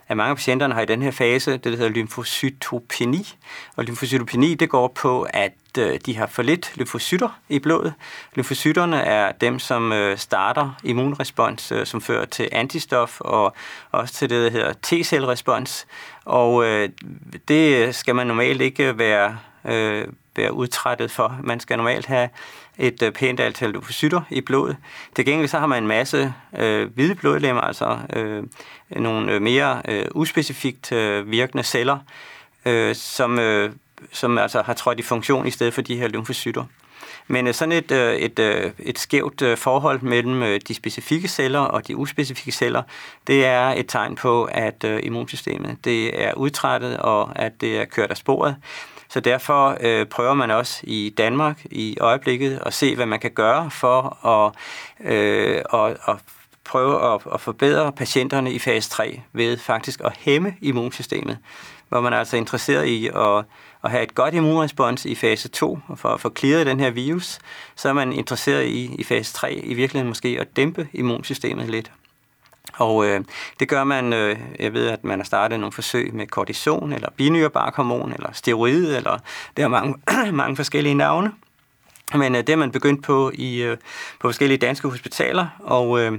[0.08, 3.34] at mange af patienterne har i den her fase det, der hedder lymfocytopeni.
[3.76, 7.94] Og lymfocytopeni, det går på, at øh, de har for lidt lymfocytter i blodet.
[8.34, 13.54] Lymfocytterne er dem, som øh, starter immunrespons, øh, som fører til antistof og
[13.90, 15.86] også til det, der hedder T-cellrespons.
[16.24, 16.64] Og
[17.48, 19.38] det skal man normalt ikke være,
[20.38, 21.36] være udtrættet for.
[21.42, 22.28] Man skal normalt have
[22.78, 24.76] et øh, pænt antal lymfocytter i blodet.
[25.16, 28.42] Til gengæld så har man en masse øh, hvide blodlemmer, altså øh,
[28.90, 31.98] nogle øh, mere øh, uspecifikt øh, virkende celler,
[32.66, 33.72] øh, som, øh,
[34.12, 36.64] som altså har trådt i funktion i stedet for de her lymfocytter.
[37.26, 42.52] Men øh, sådan et, et, et skævt forhold mellem de specifikke celler og de uspecifikke
[42.52, 42.82] celler,
[43.26, 48.10] det er et tegn på, at immunsystemet det er udtrættet og at det er kørt
[48.10, 48.56] af sporet.
[49.08, 53.30] Så derfor øh, prøver man også i Danmark i øjeblikket at se, hvad man kan
[53.30, 54.54] gøre for at,
[55.12, 56.16] øh, at, at
[56.64, 61.38] prøve at, at forbedre patienterne i fase 3 ved faktisk at hæmme immunsystemet,
[61.88, 63.44] hvor man er altså interesseret i at,
[63.84, 66.90] at have et godt immunrespons i fase 2, og for at få clearet den her
[66.90, 67.38] virus,
[67.76, 71.92] så er man interesseret i i fase 3 i virkeligheden måske at dæmpe immunsystemet lidt.
[72.72, 73.20] Og øh,
[73.60, 77.10] det gør man, øh, jeg ved, at man har startet nogle forsøg med kortison, eller
[77.16, 79.18] binyrebarkhormon, eller steroid, eller
[79.56, 79.94] der er mange,
[80.32, 81.32] mange forskellige navne.
[82.14, 83.76] Men øh, det er man begyndt på i øh,
[84.20, 86.12] på forskellige danske hospitaler, og øh,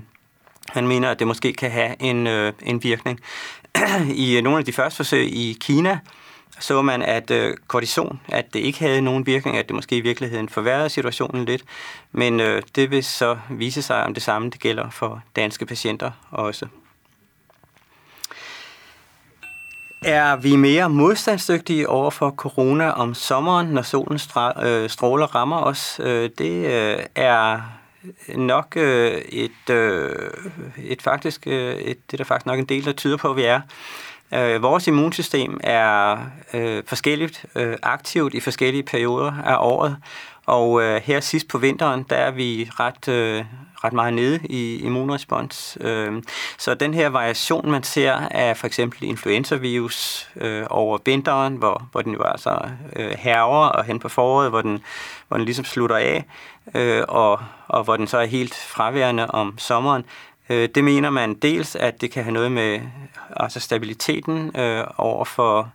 [0.70, 3.20] han mener, at det måske kan have en, øh, en virkning.
[4.26, 6.00] I øh, nogle af de første forsøg i Kina,
[6.60, 10.02] så man, at øh, kortison, at det ikke havde nogen virkning, at det måske i
[10.02, 11.64] virkeligheden forværrede situationen lidt.
[12.12, 16.12] Men øh, det vil så vise sig, om det samme det gælder for danske patienter
[16.32, 16.68] også.
[20.02, 24.20] Er vi mere modstandsdygtige over for corona om sommeren, når solen
[24.64, 26.00] øh, stråler rammer os?
[26.04, 27.62] Øh, det øh, er
[28.36, 30.32] nok øh, et, øh,
[30.78, 33.36] et faktisk, øh, et, det er der faktisk nok en del, der tyder på, at
[33.36, 33.62] vi er.
[34.34, 36.18] Øh, vores immunsystem er
[36.54, 39.98] øh, forskelligt øh, aktivt i forskellige perioder af året,
[40.46, 43.46] og øh, her sidst på vinteren, der er vi ret, øh,
[43.84, 45.78] ret meget nede i immunrespons.
[45.82, 46.24] Øh,
[46.58, 52.02] så den her variation, man ser af for eksempel influenzavirus øh, over vinteren, hvor, hvor
[52.02, 54.84] den jo altså øh, herver, og hen på foråret, hvor den,
[55.28, 56.26] hvor den ligesom slutter af,
[56.76, 60.06] øh, og, og hvor den så er helt fraværende om sommeren,
[60.50, 62.82] Øh, det mener man dels, at det kan have noget med
[63.36, 65.72] altså stabiliteten øh, over for,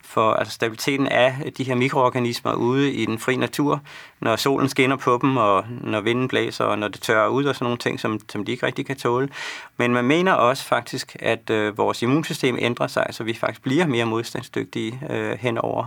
[0.00, 3.80] for altså stabiliteten af de her mikroorganismer ude i den fri natur,
[4.20, 7.54] når solen skinner på dem, og når vinden blæser, og når det tørrer ud og
[7.54, 9.28] sådan nogle ting, som, som de ikke rigtig kan tåle.
[9.76, 13.86] Men man mener også faktisk, at øh, vores immunsystem ændrer sig, så vi faktisk bliver
[13.86, 15.86] mere modstandsdygtige øh, hen over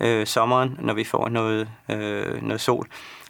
[0.00, 2.86] øh, sommeren, når vi får noget, øh, noget sol.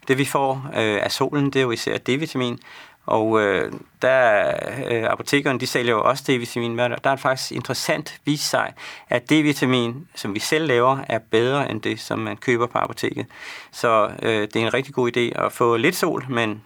[0.08, 2.58] Det vi får øh, af solen, det er jo især D-vitamin,
[3.06, 4.52] og øh, der
[4.90, 8.72] øh, apotekerne, de sælger jo også D-vitamin, men der er faktisk interessant vist sig,
[9.08, 13.26] at D-vitamin, som vi selv laver, er bedre end det, som man køber på apoteket.
[13.72, 16.62] Så øh, det er en rigtig god idé at få lidt sol, men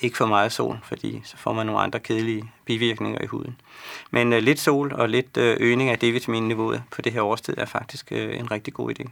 [0.00, 3.60] ikke for meget sol, fordi så får man nogle andre kedelige bivirkninger i huden.
[4.10, 7.66] Men øh, lidt sol og lidt øh, øgning af D-vitaminniveauet på det her årstid er
[7.66, 9.08] faktisk øh, en rigtig god idé.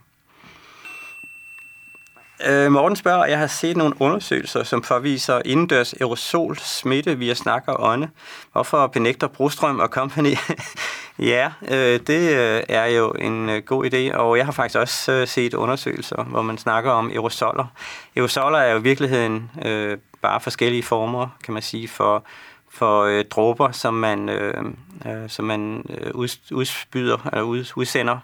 [2.45, 7.63] Øh, Morten spørger, jeg har set nogle undersøgelser, som forviser indendørs aerosol smitte via snak
[7.67, 8.09] og ånde.
[8.51, 10.35] Hvorfor benægter Brostrøm og company?
[11.19, 15.11] ja, øh, det øh, er jo en øh, god idé, og jeg har faktisk også
[15.11, 17.65] øh, set undersøgelser, hvor man snakker om aerosoler.
[18.15, 22.23] Aerosoler er jo i virkeligheden øh, bare forskellige former, kan man sige, for
[22.77, 24.63] for øh, dråber, som man, øh,
[25.05, 26.11] øh, som man øh,
[26.51, 28.17] udspyder, eller ud, udsender,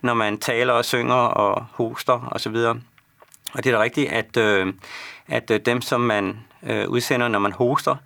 [0.00, 2.54] når man taler og synger og hoster osv.
[2.54, 2.76] Og
[3.52, 4.72] og det er da rigtigt, at, øh,
[5.28, 7.96] at øh, dem, som man øh, udsender, når man hoster,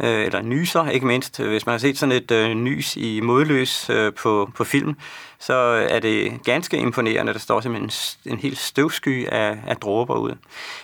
[0.00, 1.40] øh, eller nyser, ikke mindst.
[1.40, 4.96] Øh, hvis man har set sådan et øh, nys i modløs øh, på, på film,
[5.38, 5.54] så
[5.90, 7.32] er det ganske imponerende.
[7.32, 7.90] Der står simpelthen
[8.24, 10.36] en, en helt støvsky af, af dråber ud.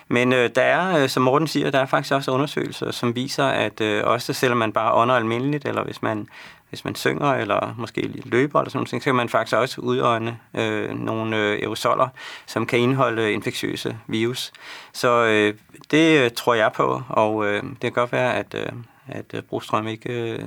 [0.09, 3.45] Men øh, der er, øh, som Morten siger, der er faktisk også undersøgelser, som viser,
[3.45, 6.29] at øh, også selvom man bare ånder almindeligt, eller hvis man
[6.69, 10.37] hvis man synger eller måske løber eller sådan noget, så kan man faktisk også udånde
[10.55, 12.09] øh, nogle øh, aerosoler,
[12.47, 14.53] som kan indeholde øh, infektiøse virus.
[14.93, 15.55] Så øh,
[15.91, 18.73] det øh, tror jeg på, og øh, det kan godt være, at, øh,
[19.09, 20.45] at øh, Brostrøm ikke øh,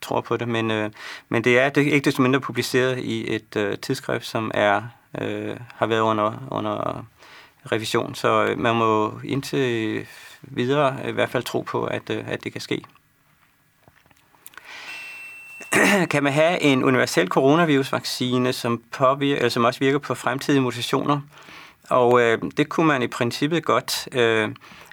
[0.00, 0.90] tror på det, men, øh,
[1.28, 4.82] men det er det, ikke desto mindre publiceret i et øh, tidsskrift, som er
[5.20, 7.04] øh, har været under, under
[7.72, 10.06] revision, så øh, man må indtil
[10.42, 12.82] videre i hvert fald tro på, at, øh, at det kan ske.
[16.10, 21.20] kan man have en universel coronavirusvaccine, som, påvirker, eller som også virker på fremtidige mutationer.
[21.90, 24.08] Og øh, det kunne man i princippet godt.
[24.12, 24.48] Øh,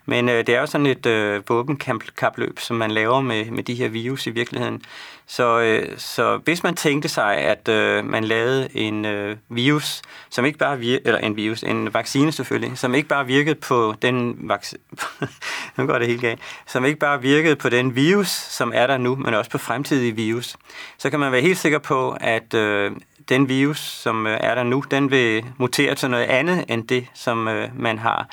[0.06, 3.76] men øh, det er jo sådan et øh, våbenkapløb, som man laver med, med de
[3.76, 4.82] her virus i virkeligheden.
[5.28, 10.46] Så, øh, så hvis man tænkte sig, at øh, man lavede en øh, virus, som
[10.46, 14.36] ikke bare vir- eller en virus, en vaccine selvfølgelig, som ikke bare virkede på den
[14.40, 14.82] vaccine,
[15.78, 18.98] nu går det helt galt, som ikke bare virkede på den virus, som er der
[18.98, 20.58] nu, men også på fremtidige virus,
[20.98, 22.92] så kan man være helt sikker på, at øh,
[23.30, 27.08] den virus, som øh, er der nu, den vil mutere til noget andet end det,
[27.14, 28.30] som øh, man har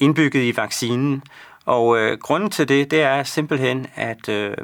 [0.00, 1.22] indbygget i vaccinen.
[1.64, 4.56] Og øh, grunden til det, det er simpelthen, at øh,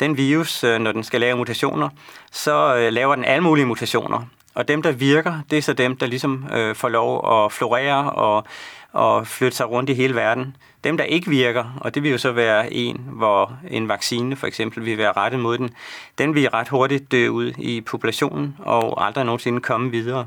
[0.00, 1.88] den virus, øh, når den skal lave mutationer,
[2.32, 4.26] så øh, laver den alle mulige mutationer.
[4.54, 8.10] Og dem, der virker, det er så dem, der ligesom øh, får lov at florere
[8.10, 8.44] og,
[8.92, 10.56] og flytte sig rundt i hele verden.
[10.84, 14.46] Dem, der ikke virker, og det vil jo så være en, hvor en vaccine for
[14.46, 15.70] eksempel vil være rettet mod den,
[16.18, 20.26] den vil ret hurtigt dø ud i populationen og aldrig nogensinde komme videre.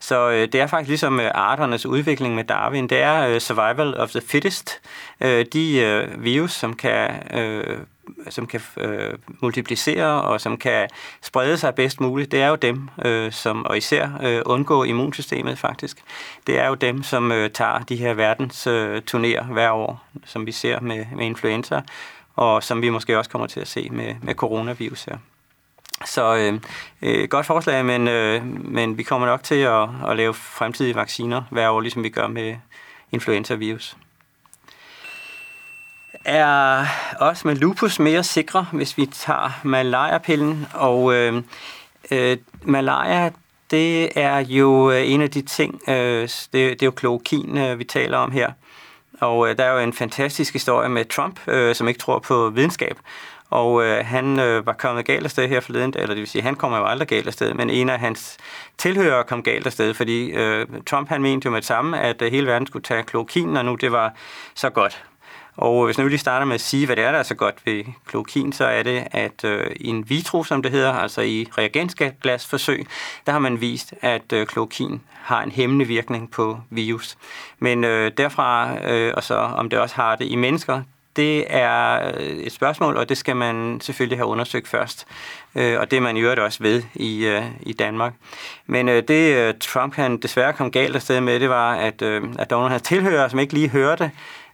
[0.00, 2.88] Så øh, det er faktisk ligesom øh, arternes udvikling med Darwin.
[2.88, 4.80] Det er øh, survival of the fittest.
[5.20, 7.10] Øh, de øh, virus, som kan...
[7.34, 7.78] Øh,
[8.28, 10.88] som kan øh, multiplicere og som kan
[11.22, 15.58] sprede sig bedst muligt, det er jo dem, øh, som og især øh, undgå immunsystemet
[15.58, 16.02] faktisk.
[16.46, 20.46] Det er jo dem, som øh, tager de her verdens øh, turnéer hver år, som
[20.46, 21.80] vi ser med, med influenza,
[22.36, 25.16] og som vi måske også kommer til at se med, med coronavirus her.
[26.04, 26.60] Så øh,
[27.02, 31.42] øh, godt forslag, men, øh, men vi kommer nok til at, at lave fremtidige vacciner
[31.50, 32.56] hver år, ligesom vi gør med
[33.12, 33.96] influenza-virus.
[36.24, 36.86] Er
[37.20, 40.66] også med lupus mere sikre, hvis vi tager malaria-pillen?
[40.74, 41.42] Og øh,
[42.10, 43.30] øh, malaria,
[43.70, 47.78] det er jo øh, en af de ting, øh, det, det er jo klokin, øh,
[47.78, 48.52] vi taler om her.
[49.20, 52.50] Og øh, der er jo en fantastisk historie med Trump, øh, som ikke tror på
[52.50, 52.98] videnskab,
[53.50, 56.54] og øh, han øh, var kommet galt afsted her forleden, eller det vil sige, han
[56.54, 58.36] kommer jo aldrig galt afsted, men en af hans
[58.78, 62.32] tilhører kom galt afsted, fordi øh, Trump han mente jo med det samme, at øh,
[62.32, 64.12] hele verden skulle tage klokin, og nu det var
[64.54, 65.04] så godt.
[65.56, 67.34] Og øh, hvis nu lige starter med at sige, hvad det er, der er så
[67.34, 71.20] godt ved klokin, så er det, at øh, i en vitro, som det hedder, altså
[71.20, 72.86] i reagensglasforsøg,
[73.26, 77.16] der har man vist, at øh, klokin har en hæmmende virkning på virus.
[77.58, 80.82] Men øh, derfra, øh, og så om det også har det i mennesker,
[81.16, 85.06] det er øh, et spørgsmål, og det skal man selvfølgelig have undersøgt først.
[85.54, 88.14] Øh, og det er man i øvrigt også ved i, øh, i Danmark.
[88.66, 92.62] Men det Trump han desværre kom galt afsted med, det var, at, at der var
[92.62, 94.10] nogle af tilhører, som ikke lige hørte,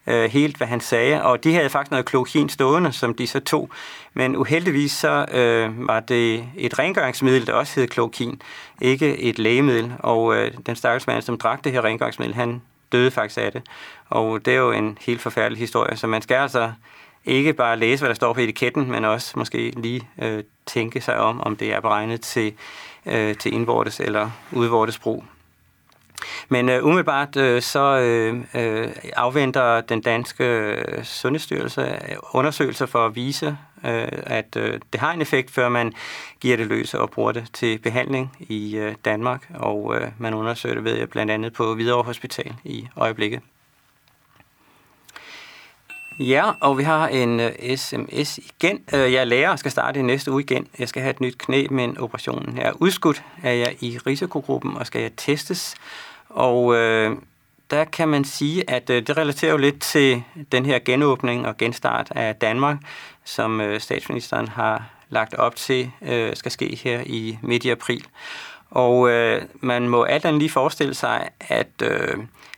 [0.07, 1.23] øh, helt, hvad han sagde.
[1.23, 3.71] Og de havde faktisk noget klokin stående, som de så tog.
[4.15, 8.43] Men uheldigvis så øh, var det et rengøringsmiddel, der også hed klokin,
[8.81, 9.93] ikke et lægemiddel.
[9.99, 13.63] Og øh, den stakkels mand, som drak det her rengøringsmiddel, han døde faktisk af det.
[14.09, 16.73] Og det er jo en helt forfærdelig historie, så man skal altså
[17.25, 21.17] ikke bare læse, hvad der står på etiketten, men også måske lige øh, tænke sig
[21.17, 22.53] om, om det er beregnet til,
[23.07, 25.25] øh, til indvortes eller udvortes brug.
[26.49, 33.07] Men øh, umiddelbart øh, så øh, øh, afventer den danske øh, sundhedsstyrelse øh, undersøgelser for
[33.07, 35.93] at vise, øh, at øh, det har en effekt, før man
[36.41, 39.51] giver det løs og bruger det til behandling i øh, Danmark.
[39.55, 43.41] Og øh, man undersøger det, ved jeg, blandt andet på Hvidovre Hospital i øjeblikket.
[46.19, 48.81] Ja, og vi har en øh, uh, sms igen.
[48.93, 50.67] Uh, jeg er lærer og skal starte i næste uge igen.
[50.79, 53.23] Jeg skal have et nyt knæ, men operationen er udskudt.
[53.43, 55.75] Er jeg i risikogruppen, og skal jeg testes?
[56.29, 57.17] Og uh,
[57.71, 61.57] der kan man sige, at uh, det relaterer jo lidt til den her genåbning og
[61.57, 62.77] genstart af Danmark,
[63.25, 68.07] som øh, statsministeren har lagt op til, øh, skal ske her i midt i april.
[68.71, 71.83] Og øh, man må alt andet lige forestille sig, at...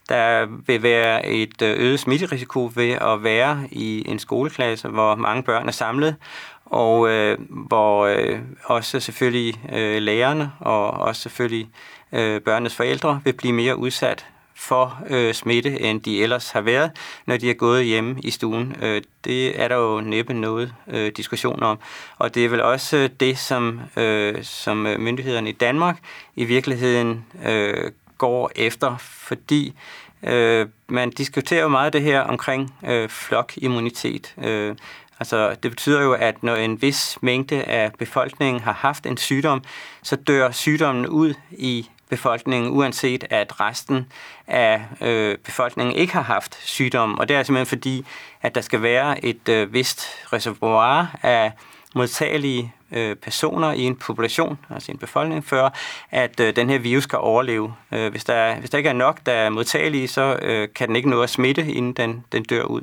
[0.09, 5.69] Der vil være et øget smitterisiko ved at være i en skoleklasse, hvor mange børn
[5.69, 6.17] er samlet,
[6.65, 11.69] og øh, hvor øh, også selvfølgelig øh, lærerne og også selvfølgelig
[12.13, 16.91] øh, børnenes forældre vil blive mere udsat for øh, smitte, end de ellers har været,
[17.27, 18.77] når de er gået hjemme i stuen.
[18.83, 21.79] Øh, det er der jo næppe noget øh, diskussion om.
[22.19, 25.99] Og det er vel også det, som, øh, som øh, myndighederne i Danmark
[26.37, 29.75] i virkeligheden øh, går efter, fordi
[30.23, 34.35] øh, man diskuterer jo meget det her omkring øh, flokimmunitet.
[34.45, 34.77] Øh,
[35.21, 39.63] altså, det betyder jo, at når en vis mængde af befolkningen har haft en sygdom,
[40.03, 44.13] så dør sygdommen ud i befolkningen, uanset at resten
[44.47, 47.19] af øh, befolkningen ikke har haft sygdom.
[47.19, 48.07] Og det er simpelthen fordi,
[48.43, 51.53] at der skal være et øh, vist reservoir af
[51.95, 55.69] modtagelige øh, personer i en population, altså en befolkning, før
[56.11, 57.75] at øh, den her virus kan overleve.
[57.93, 60.97] Øh, hvis, der, hvis der ikke er nok, der er modtagelige, så øh, kan den
[60.97, 62.81] ikke nå at smitte, inden den, den dør ud.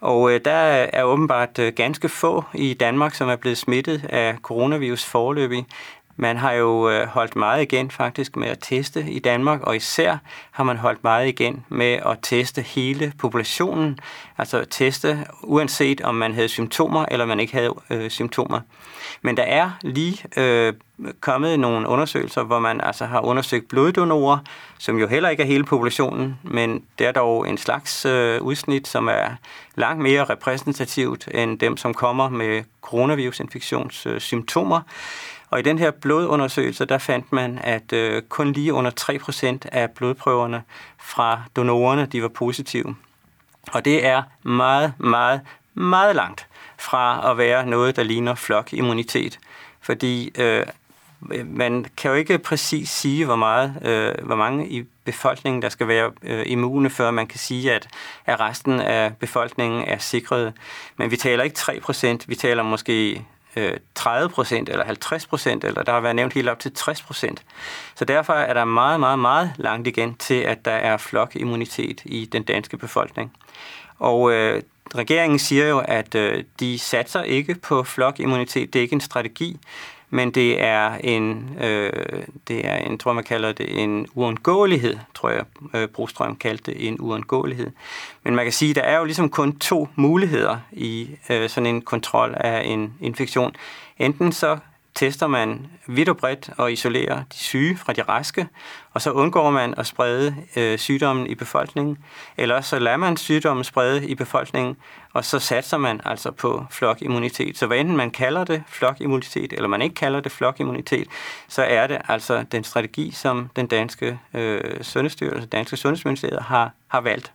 [0.00, 0.52] Og øh, der
[0.92, 5.66] er åbenbart øh, ganske få i Danmark, som er blevet smittet af coronavirus forløbig.
[6.20, 10.16] Man har jo øh, holdt meget igen faktisk med at teste i Danmark, og især
[10.50, 13.98] har man holdt meget igen med at teste hele populationen,
[14.38, 18.60] altså teste uanset om man havde symptomer eller man ikke havde øh, symptomer.
[19.22, 20.72] Men der er lige øh,
[21.20, 24.38] kommet nogle undersøgelser, hvor man altså har undersøgt bloddonorer,
[24.78, 28.88] som jo heller ikke er hele populationen, men det er dog en slags øh, udsnit,
[28.88, 29.28] som er
[29.74, 34.76] langt mere repræsentativt end dem, som kommer med coronavirusinfektionssymptomer.
[34.76, 34.82] Øh,
[35.50, 38.90] og i den her blodundersøgelse, der fandt man, at øh, kun lige under
[39.64, 40.62] 3% af blodprøverne
[40.98, 42.96] fra donorerne, de var positive.
[43.72, 45.40] Og det er meget, meget,
[45.74, 46.46] meget langt
[46.78, 49.38] fra at være noget, der ligner flokimmunitet.
[49.80, 50.66] Fordi øh,
[51.46, 55.88] man kan jo ikke præcis sige, hvor, meget, øh, hvor mange i befolkningen, der skal
[55.88, 57.88] være øh, immune, før man kan sige, at,
[58.26, 60.52] at resten af befolkningen er sikret.
[60.96, 63.24] Men vi taler ikke 3% vi taler måske
[63.94, 67.02] 30 øh, procent eller 50 procent, eller der har været nævnt helt op til 60
[67.02, 67.42] procent.
[67.94, 72.28] Så derfor er der meget, meget, meget langt igen til, at der er flokimmunitet i
[72.32, 73.32] den danske befolkning.
[73.98, 74.62] Og øh,
[74.94, 78.72] regeringen siger jo, at øh, de satser ikke på flokimmunitet.
[78.72, 79.58] Det er ikke en strategi
[80.10, 81.92] men det er en, øh,
[82.48, 85.44] det er en, tror man kalder det en uundgåelighed, tror jeg,
[85.74, 87.70] øh, Brostrøm kaldte det en uundgåelighed.
[88.24, 91.82] Men man kan sige, der er jo ligesom kun to muligheder i øh, sådan en
[91.82, 93.56] kontrol af en infektion.
[93.98, 94.58] Enten så
[94.94, 98.48] tester man vidt og bredt og isolerer de syge fra de raske,
[98.92, 101.98] og så undgår man at sprede øh, sygdommen i befolkningen.
[102.36, 104.76] Eller så lader man sygdommen sprede i befolkningen,
[105.12, 107.58] og så satser man altså på flokimmunitet.
[107.58, 111.08] Så hvad enten man kalder det flokimmunitet, eller man ikke kalder det flokimmunitet,
[111.48, 117.00] så er det altså den strategi, som den danske øh, sundhedsstyrelse, danske sundhedsministeriet har, har
[117.00, 117.32] valgt.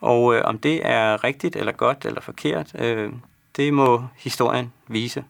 [0.00, 3.12] Og øh, om det er rigtigt eller godt eller forkert, øh,
[3.56, 5.24] det må historien vise.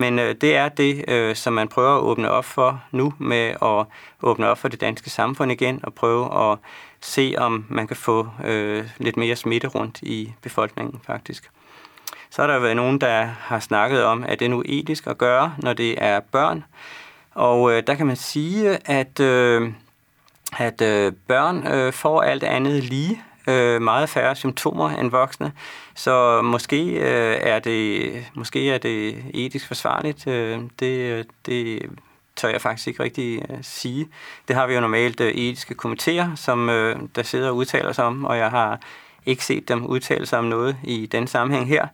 [0.00, 3.54] Men øh, det er det, øh, som man prøver at åbne op for nu med
[3.62, 3.86] at
[4.22, 6.58] åbne op for det danske samfund igen og prøve at
[7.00, 11.50] se, om man kan få øh, lidt mere smitte rundt i befolkningen faktisk.
[12.30, 15.18] Så har der været nogen, der har snakket om, at det er nu etisk at
[15.18, 16.64] gøre, når det er børn.
[17.34, 19.72] Og øh, der kan man sige, at, øh,
[20.58, 25.52] at øh, børn øh, får alt andet lige øh, meget færre symptomer end voksne.
[25.94, 30.26] Så måske, øh, er, det, måske er det etisk forsvarligt.
[30.26, 31.82] Øh, det, det
[32.36, 34.08] tør jeg faktisk ikke rigtig øh, sige.
[34.48, 38.04] Det har vi jo normalt øh, etiske komiteer, som øh, der sidder og udtaler sig
[38.04, 38.80] om, og jeg har
[39.26, 41.86] ikke set dem udtale sig om noget i den sammenhæng her.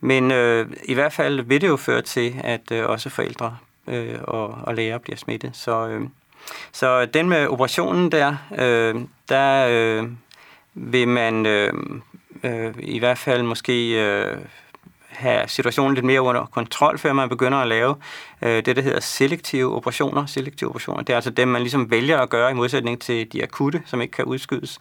[0.00, 3.56] Men øh, i hvert fald vil det jo føre til, at øh, også forældre
[3.86, 5.50] øh, og, og læger bliver smittet.
[5.56, 6.08] Så, øh,
[6.72, 8.94] så den med operationen der, øh,
[9.28, 10.08] der øh,
[10.74, 11.72] vil man øh,
[12.44, 14.36] øh, i hvert fald måske øh,
[15.20, 17.96] have situationen lidt mere under kontrol, før man begynder at lave
[18.42, 20.26] øh, det, der hedder selektive operationer.
[20.26, 23.42] Selektive operationer, det er altså dem, man ligesom vælger at gøre i modsætning til de
[23.42, 24.80] akutte, som ikke kan udskydes.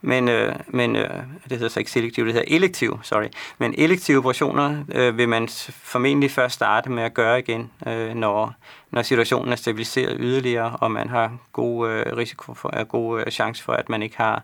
[0.00, 1.10] Men, øh, men øh,
[1.48, 3.28] det hedder så ikke selektive, det hedder elektive, sorry.
[3.58, 8.54] Men elektive operationer øh, vil man formentlig først starte med at gøre igen, øh, når,
[8.90, 13.62] når situationen er stabiliseret yderligere, og man har god øh, risiko for, øh, god chance
[13.62, 14.42] for, at man ikke har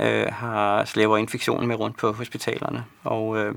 [0.00, 2.84] øh, har slæver infektionen med rundt på hospitalerne.
[3.04, 3.54] Og øh,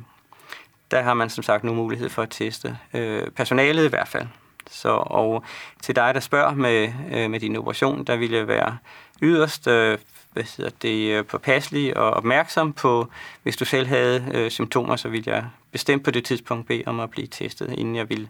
[0.92, 4.28] der har man som sagt nu mulighed for at teste øh, personalet i hvert fald.
[4.70, 5.44] Så, og
[5.82, 8.78] til dig, der spørger med, øh, med din operation, der vil jeg være
[9.22, 9.98] yderst øh,
[10.34, 13.08] hvad hedder det, øh, påpasselig og opmærksom på,
[13.44, 17.00] hvis du selv havde øh, symptomer, så vil jeg bestemt på det tidspunkt bede om
[17.00, 18.28] at blive testet, inden jeg vil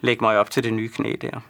[0.00, 1.40] lægge mig op til det nye knæ der.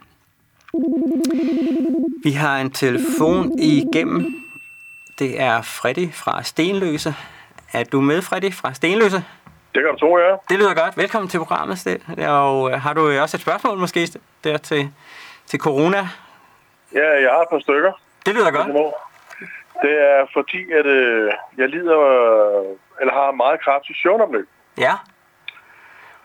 [2.23, 4.50] Vi har en telefon igennem.
[5.21, 7.15] Det er Freddy fra Stenløse.
[7.73, 9.17] Er du med, Freddy, fra Stenløse?
[9.75, 10.31] Det kan du tro, ja.
[10.51, 10.97] Det lyder godt.
[10.97, 11.79] Velkommen til programmet.
[12.29, 14.01] Og øh, har du også et spørgsmål måske
[14.45, 14.93] der til,
[15.47, 16.09] til corona?
[16.95, 17.93] Ja, jeg har et par stykker.
[18.27, 18.67] Det lyder godt.
[19.83, 21.99] Det er fordi, at øh, jeg lider,
[23.01, 24.49] eller har meget kraftig søvnomløb.
[24.79, 24.95] Ja.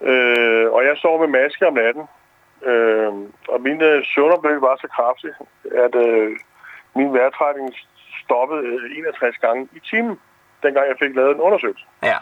[0.02, 2.04] Øh, og jeg sover med maske om natten.
[2.66, 3.14] Øh,
[3.48, 5.32] og min øh, søvnomløb var så kraftig,
[5.86, 6.32] at øh,
[6.96, 7.76] min vejrtrækning
[8.26, 8.62] stoppede
[8.98, 10.16] 61 gange i timen,
[10.64, 11.86] dengang jeg fik lavet en undersøgelse.
[12.04, 12.18] Ja.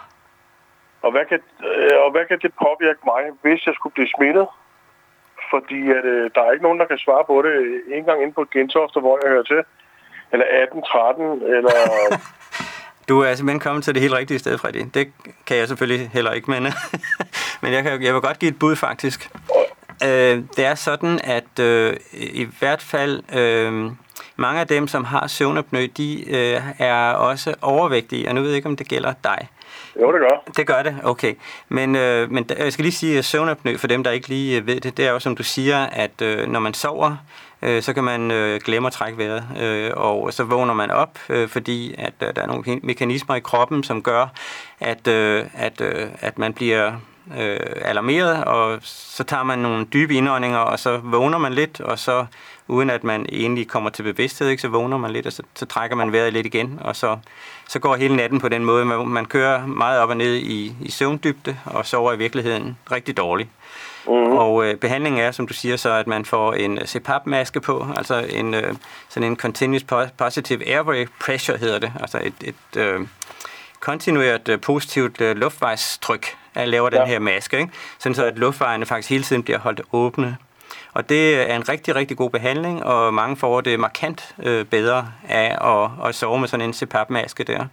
[1.06, 1.40] Og hvad, kan,
[1.70, 4.48] øh, og hvad kan det påvirke mig, hvis jeg skulle blive smittet?
[5.52, 7.54] Fordi at, øh, der er ikke nogen, der kan svare på det
[7.98, 9.62] en gang ind på Gentofte, hvor jeg hører til.
[10.32, 11.22] Eller 18-13,
[11.56, 11.76] eller...
[13.10, 14.86] Du er simpelthen kommet til det helt rigtige sted, Freddy.
[14.94, 15.14] Det
[15.48, 16.64] kan jeg selvfølgelig heller ikke, men,
[17.62, 19.30] men jeg, kan, jeg vil godt give et bud, faktisk.
[20.04, 23.92] Øh, det er sådan, at øh, i hvert fald øh,
[24.36, 28.56] mange af dem, som har søvnapnø, de øh, er også overvægtige, og nu ved jeg
[28.56, 29.48] ikke, om det gælder dig.
[30.02, 30.52] Jo, det gør.
[30.58, 31.34] Det gør det, okay.
[31.70, 34.68] Men, øh, men jeg skal lige sige, at søvnapnø, for dem, der ikke lige øh,
[34.68, 37.18] ved det, det er jo, som du siger, at øh, når man sover,
[37.62, 41.20] øh, så kan man øh, glemme at trække vejret, øh, og så vågner man op,
[41.30, 44.28] øh, fordi at øh, der er nogle mekanismer i kroppen, som gør,
[44.80, 46.92] at, øh, at, øh, at man bliver
[47.38, 52.00] øh, alarmeret, og så tager man nogle dybe indåndinger, og så vågner man lidt, og
[52.00, 52.26] så
[52.68, 55.66] uden at man egentlig kommer til bevidsthed, ikke, så vågner man lidt, og så, så
[55.66, 57.18] trækker man vejret lidt igen, og så,
[57.70, 58.86] så går hele natten på den måde.
[58.86, 63.18] Man, man kører meget op og ned i, i søvndybde, og sover i virkeligheden rigtig
[63.18, 63.50] dårligt.
[64.08, 64.38] Mm-hmm.
[64.38, 68.26] Og øh, behandlingen er, som du siger, så at man får en CPAP-maske på, altså
[68.30, 68.76] en, øh,
[69.10, 69.86] sådan en Continuous
[70.18, 73.08] Positive Airway Pressure hedder det, altså et, et øh,
[73.80, 77.00] kontinuert øh, positivt øh, luftvejstryk, at laver ja.
[77.00, 77.72] den her maske, ikke?
[78.00, 80.38] sådan så at luftvejene faktisk hele tiden bliver holdt åbne.
[80.94, 85.12] Og det er en rigtig, rigtig god behandling, og mange får det markant øh, bedre
[85.30, 87.66] af at, at sove med sådan en CPAP-maske der.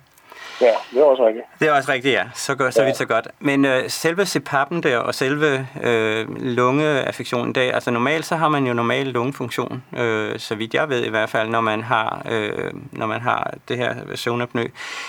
[0.61, 1.47] Ja, det er også rigtigt.
[1.61, 2.25] Det er også rigtigt, ja.
[2.35, 2.87] Så, gør, så ja.
[2.87, 3.29] vidt så godt.
[3.39, 8.67] Men øh, selve CPAP'en der, og selve øh, lungeaffektionen der, altså normalt så har man
[8.67, 12.73] jo normal lungefunktion, øh, så vidt jeg ved i hvert fald, når man har, øh,
[12.93, 14.65] når man har det her søvnapnø.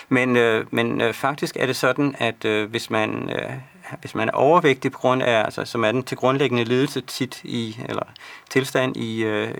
[0.09, 3.51] Men, øh, men øh, faktisk er det sådan, at øh, hvis man øh,
[3.99, 7.41] hvis man er overvægtig på grund af, altså, som er den til grundlæggende lidelse tit
[7.43, 8.03] i, eller
[8.49, 9.53] tilstand i, øh,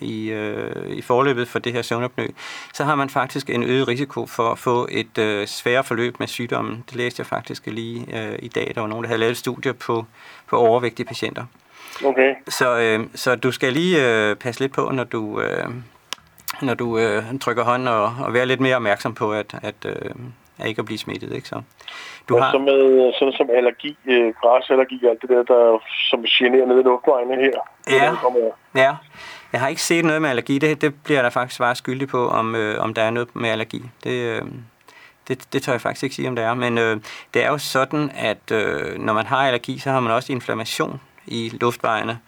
[0.00, 2.26] i, øh, i forløbet for det her søvnapnø,
[2.74, 6.26] så har man faktisk en øget risiko for at få et øh, sværere forløb med
[6.26, 6.84] sygdommen.
[6.88, 8.72] Det læste jeg faktisk lige øh, i dag.
[8.74, 10.06] Der var nogen, der havde lavet studier på,
[10.46, 11.44] på overvægtige patienter.
[12.04, 12.34] Okay.
[12.48, 15.68] Så, øh, så du skal lige øh, passe lidt på, når du, øh,
[16.62, 20.10] når du øh, trykker hånden, og, og være lidt mere opmærksom på, at, at, øh,
[20.58, 21.32] at ikke at blive smittet.
[21.32, 21.48] Ikke?
[21.48, 21.62] Så.
[22.28, 22.52] Du og har...
[22.52, 25.78] så med sådan som allergi, øh, græsallergi og alt det der, der
[26.10, 27.58] som generer nede i luftvejene her.
[27.90, 28.12] Ja,
[28.74, 28.96] ja.
[29.52, 30.58] Jeg har ikke set noget med allergi.
[30.58, 33.50] Det, det bliver der faktisk svar skyldig på, om, øh, om der er noget med
[33.50, 33.82] allergi.
[34.04, 34.42] Det, øh,
[35.28, 36.54] det, det tør jeg faktisk ikke sige, om der er.
[36.54, 37.00] Men øh,
[37.34, 41.00] det er jo sådan, at øh, når man har allergi, så har man også inflammation
[41.26, 42.18] i luftvejene.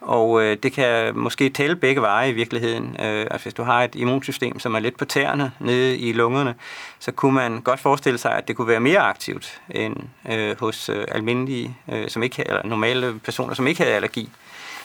[0.00, 2.96] Og øh, det kan måske tælle begge veje i virkeligheden.
[3.00, 6.54] Øh, altså hvis du har et immunsystem, som er lidt på tæerne nede i lungerne,
[6.98, 9.96] så kunne man godt forestille sig, at det kunne være mere aktivt end
[10.30, 14.30] øh, hos øh, almindelige, øh, som ikke, eller normale personer, som ikke havde allergi.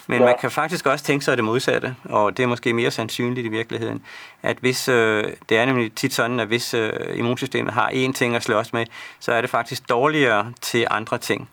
[0.07, 0.25] Men ja.
[0.25, 3.49] man kan faktisk også tænke sig det modsatte, og det er måske mere sandsynligt i
[3.49, 4.03] virkeligheden,
[4.43, 8.35] at hvis, øh, det er nemlig tit sådan, at hvis øh, immunsystemet har én ting
[8.35, 8.85] at slås med,
[9.19, 11.49] så er det faktisk dårligere til andre ting.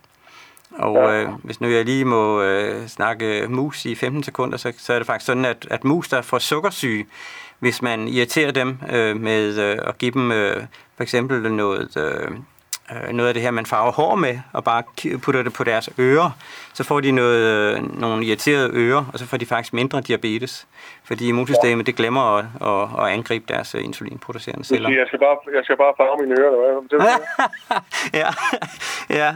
[0.72, 1.22] Og ja.
[1.22, 4.98] øh, hvis nu jeg lige må øh, snakke mus i 15 sekunder, så, så er
[4.98, 7.06] det faktisk sådan, at, at mus, der får sukkersyge,
[7.58, 10.62] hvis man irriterer dem øh, med øh, at give dem øh,
[10.96, 11.96] for eksempel noget...
[11.96, 12.30] Øh,
[12.92, 14.82] øh, noget af det her, man farver hår med, og bare
[15.22, 16.30] putter det på deres ører,
[16.74, 17.40] så får de noget,
[17.76, 20.66] øh, nogle irriterede ører, og så får de faktisk mindre diabetes.
[21.04, 24.90] Fordi immunsystemet, det glemmer at, at, at angribe deres øh, insulinproducerende celler.
[24.90, 27.16] Jeg skal bare, jeg skal bare farve mine ører, eller hvad?
[28.20, 28.30] ja,
[29.20, 29.30] ja.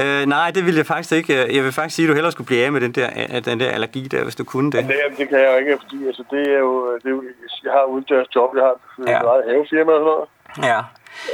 [0.00, 1.54] Øh, nej, det vil jeg faktisk ikke.
[1.56, 3.70] Jeg vil faktisk sige, at du hellere skulle blive af med den der, den der
[3.70, 4.84] allergi der, hvis du kunne det.
[4.84, 7.22] Det, det kan jeg jo ikke, fordi altså, det er jo, det er jo,
[7.64, 9.20] jeg har udendørs job, jeg har et ja.
[9.32, 10.28] eget havefirma og sådan noget.
[10.70, 10.80] Ja.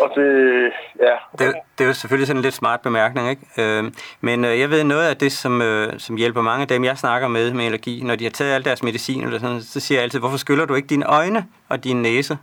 [0.00, 0.70] Og det,
[1.00, 1.44] ja.
[1.44, 3.42] Det, det er jo selvfølgelig sådan en lidt smart bemærkning, ikke?
[3.58, 6.84] Øh, men øh, jeg ved noget af det, som, øh, som hjælper mange af dem,
[6.84, 9.80] jeg snakker med med allergi, når de har taget al deres medicin, eller sådan, så
[9.80, 12.38] siger jeg altid, hvorfor skyller du ikke dine øjne og din næse?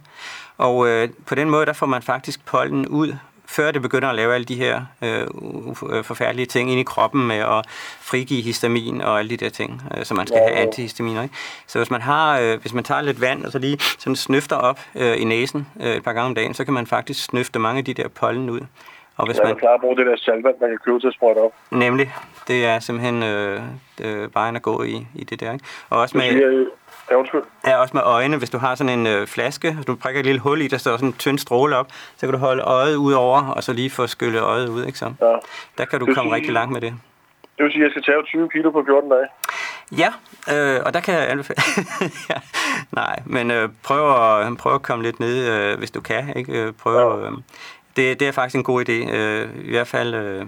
[0.58, 3.14] Og øh, på den måde, der får man faktisk pollen ud
[3.56, 5.28] før det begynder at lave alle de her øh,
[6.04, 7.66] forfærdelige ting ind i kroppen med at
[8.02, 11.24] frigive histamin og alle de der ting, øh, så man skal ja, have antihistaminer.
[11.24, 11.36] Ikke?
[11.68, 14.56] Så hvis man har, øh, hvis man tager lidt vand og så lige sådan snøfter
[14.56, 17.60] op øh, i næsen øh, et par gange om dagen, så kan man faktisk snøfte
[17.60, 18.62] mange af de der pollen ud.
[19.18, 21.14] Og hvis ja, man klar at bruge det der salvand, man kan købe til at
[21.14, 21.52] sprøjte op.
[21.72, 22.14] Nemlig.
[22.48, 23.62] Det er simpelthen øh,
[24.02, 25.54] øh, vejen at gå i, i det der.
[25.54, 25.66] Ikke?
[25.90, 26.66] Og også med, siger,
[27.10, 27.42] Ja, undskyld.
[27.68, 28.38] Ja, også med øjne.
[28.38, 30.78] Hvis du har sådan en øh, flaske, og du prikker et lille hul i, der
[30.78, 31.88] står sådan en tynd stråle op,
[32.18, 34.98] så kan du holde øjet ud over, og så lige få skyllet øjet ud, ikke
[34.98, 35.14] så?
[35.22, 35.36] Ja.
[35.78, 36.94] Der kan du komme sige, rigtig langt med det.
[37.58, 39.28] Det vil sige, at jeg skal tage 20 kilo på 14 dage?
[39.92, 40.14] Ja,
[40.54, 41.62] øh, og der kan jeg anbefale...
[42.30, 42.36] ja,
[42.92, 46.34] nej, men øh, prøv, at, prøv at komme lidt ned, øh, hvis du kan.
[46.36, 46.62] Ikke?
[46.62, 47.28] Øh, prøv, ja.
[47.28, 47.32] øh,
[47.96, 49.16] det, det er faktisk en god idé.
[49.16, 50.46] Øh, I hvert fald øh,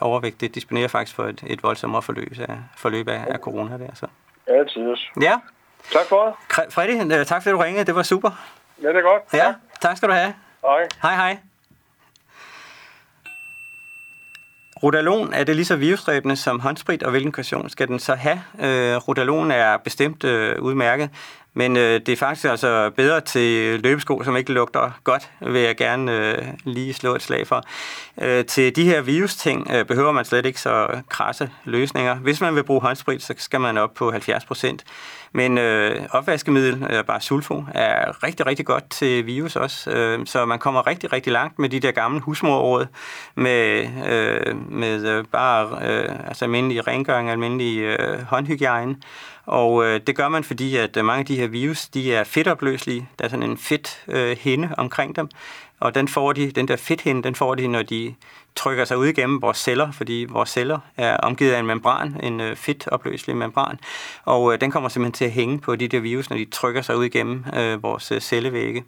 [0.00, 3.94] overvægt, det disponerer faktisk for et, et voldsommere forløb af, forløb af, af corona der.
[3.94, 4.06] Så.
[4.48, 5.38] Ja, det Ja,
[5.92, 6.72] Tak for det.
[6.72, 7.84] Freddy, øh, tak fordi du ringede.
[7.84, 8.30] Det var super.
[8.82, 9.22] Ja, det er godt.
[9.32, 9.54] Ja, ja.
[9.80, 10.34] tak skal du have.
[10.66, 10.88] Hej.
[11.02, 11.38] Hej, hej.
[14.82, 18.42] Rodalon, er det lige så virusdræbende som håndsprit, og hvilken version skal den så have?
[18.60, 21.10] Øh, Rodalon er bestemt øh, udmærket,
[21.54, 25.76] men øh, det er faktisk altså bedre til løbesko, som ikke lugter godt, vil jeg
[25.76, 27.62] gerne øh, lige slå et slag for.
[28.20, 32.14] Øh, til de her virusting øh, behøver man slet ikke så krasse løsninger.
[32.14, 34.84] Hvis man vil bruge håndsprit, så skal man op på 70 procent.
[35.34, 39.90] Men øh, opvaskemiddel, øh, bare sulfo, er rigtig, rigtig godt til virus også.
[39.90, 42.86] Øh, så man kommer rigtig, rigtig langt med de der gamle husmorråd,
[43.34, 48.96] med, øh, med øh, bare øh, altså almindelig rengøring, almindelig øh, håndhygiejne.
[49.46, 52.24] Og øh, det gør man, fordi at øh, mange af de her virus, de er
[52.24, 53.08] fedtopløselige.
[53.18, 55.28] Der er sådan en fedt øh, hinde omkring dem.
[55.80, 58.14] Og den får de, den der fedthinde, den får de, når de
[58.56, 62.40] trykker sig ud igennem vores celler, fordi vores celler er omgivet af en membran, en
[62.40, 63.78] øh, fedtopløselig membran,
[64.24, 66.82] og øh, den kommer simpelthen til at hænge på de der virus, når de trykker
[66.82, 68.84] sig ud igennem øh, vores øh, cellevægge.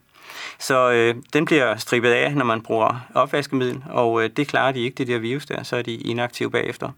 [0.58, 4.80] Så øh, den bliver strippet af, når man bruger opvaskemiddel, og øh, det klarer de
[4.80, 6.90] ikke, det der virus der, så er de inaktive bagefter.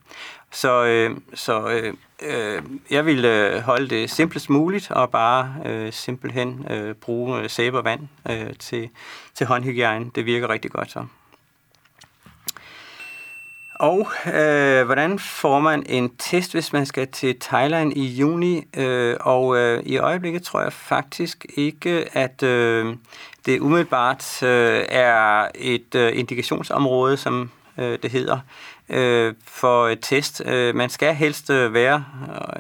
[0.53, 5.93] Så, øh, så øh, øh, jeg vil øh, holde det simplest muligt, og bare øh,
[5.93, 8.89] simpelthen øh, bruge øh, sæbe og vand øh, til,
[9.35, 10.11] til håndhygiejne.
[10.15, 11.05] Det virker rigtig godt så.
[13.79, 18.65] Og øh, hvordan får man en test, hvis man skal til Thailand i juni?
[18.77, 22.97] Øh, og øh, i øjeblikket tror jeg faktisk ikke, at øh,
[23.47, 28.39] det umiddelbart øh, er et øh, indikationsområde, som øh, det hedder,
[28.89, 30.43] øh, for et test.
[30.47, 32.05] Øh, man skal helst øh, være,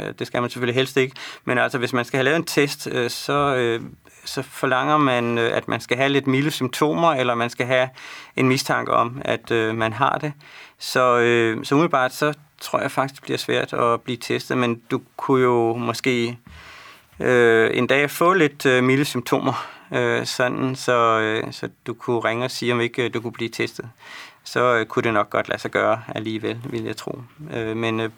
[0.01, 2.45] øh, det skal man selvfølgelig helst ikke, men altså hvis man skal have lavet en
[2.45, 3.81] test, øh, så, øh,
[4.25, 7.89] så forlanger man, øh, at man skal have lidt milde symptomer, eller man skal have
[8.37, 10.33] en mistanke om, at øh, man har det.
[10.79, 14.83] Så, øh, så umiddelbart, så tror jeg faktisk, det bliver svært at blive testet, men
[14.91, 16.39] du kunne jo måske
[17.20, 22.20] øh, en dag få lidt øh, milde symptomer, øh, sådan, så, øh, så du kunne
[22.20, 23.89] ringe og sige, om ikke øh, du kunne blive testet.
[24.45, 27.20] Så øh, kunne det nok godt lade sig gøre alligevel, vil jeg tro.
[27.55, 28.11] Øh, men øh,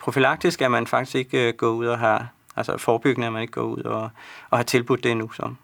[0.00, 3.52] profilaktisk er man faktisk ikke øh, gået ud og har, altså forebyggende er man ikke
[3.52, 4.10] gået ud og,
[4.50, 5.30] og har tilbudt det endnu.
[5.32, 5.54] Så.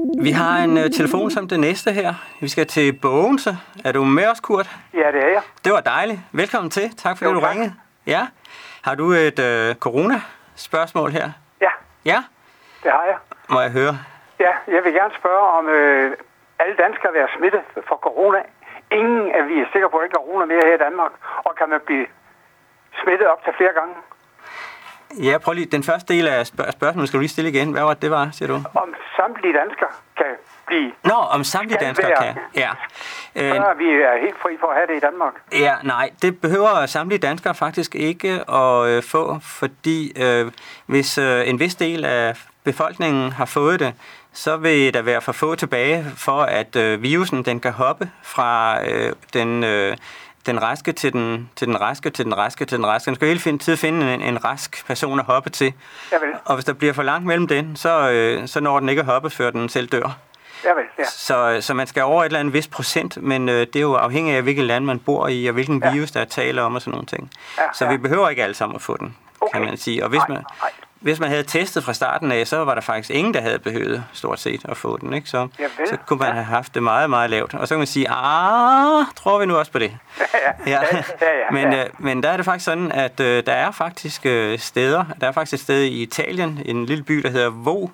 [0.00, 2.14] Vi har en uh, telefon som det næste her.
[2.40, 3.58] Vi skal til Bogense.
[3.84, 4.70] Er du med os, Kurt?
[4.94, 5.42] Ja, det er jeg.
[5.64, 6.20] Det var dejligt.
[6.32, 6.96] Velkommen til.
[6.96, 7.50] Tak fordi jo, du tak.
[7.50, 7.74] ringede.
[8.06, 8.26] Ja.
[8.82, 11.30] Har du et uh, corona-spørgsmål her?
[11.60, 11.70] Ja.
[12.04, 12.18] Ja?
[12.82, 13.16] Det har jeg.
[13.48, 13.94] Må jeg høre?
[14.38, 16.16] Ja, jeg vil gerne spørge, om øh,
[16.58, 18.40] alle danskere vil være smittet for corona.
[18.90, 21.12] Ingen af vi er sikre på, at ikke er corona mere her i Danmark.
[21.46, 22.06] Og kan man blive
[23.02, 23.94] smittet op til flere gange?
[25.18, 25.66] Ja, prøv lige.
[25.66, 27.70] Den første del af spørg- spørgsmålet skal du lige stille igen.
[27.72, 28.54] Hvad var det, det var, siger du?
[28.74, 30.26] Om samtlige danskere kan
[30.66, 30.92] blive...
[31.04, 32.34] Nå, om samtlige danskere kan.
[32.56, 32.70] Ja.
[33.36, 35.32] Så er vi er helt fri for at have det i Danmark.
[35.52, 40.52] Ja, nej, det behøver samtlige danskere faktisk ikke at øh, få, fordi øh,
[40.86, 43.94] hvis øh, en vis del af befolkningen har fået det,
[44.32, 48.78] så vil der være for få tilbage for, at øh, virusen den kan hoppe fra
[48.90, 49.96] øh, den øh,
[50.46, 53.06] den raske til den, til den raske til den raske til den raske.
[53.06, 55.72] Den skal hele finde, tid finde en, en rask person at hoppe til.
[56.12, 56.28] Javel.
[56.44, 59.06] Og hvis der bliver for langt mellem den, så, øh, så når den ikke at
[59.06, 60.16] hoppe, før den selv dør.
[60.64, 61.04] Javel, ja.
[61.04, 63.94] Så, så man skal over et eller andet vis procent, men øh, det er jo
[63.94, 65.92] afhængigt af, hvilket land man bor i, og hvilken Ja.
[65.92, 67.30] virus, der er tale om og sådan nogle ting.
[67.58, 67.90] Ja, så ja.
[67.90, 69.58] vi behøver ikke alle sammen at få den, Okay.
[69.58, 70.02] kan man sige.
[70.04, 70.70] Og hvis Nej, man, nej.
[71.00, 74.04] Hvis man havde testet fra starten af, så var der faktisk ingen, der havde behøvet
[74.12, 75.12] stort set at få den.
[75.12, 75.30] Ikke?
[75.30, 75.48] Så,
[75.86, 77.54] så kunne man have haft det meget, meget lavt.
[77.54, 79.96] Og så kan man sige, ah, tror vi nu også på det.
[80.66, 80.80] ja, ja,
[81.20, 81.84] ja, men, ja.
[81.84, 85.26] øh, men der er det faktisk sådan, at øh, der er faktisk øh, steder, der
[85.28, 87.88] er faktisk et sted i Italien, en lille by, der hedder Vo,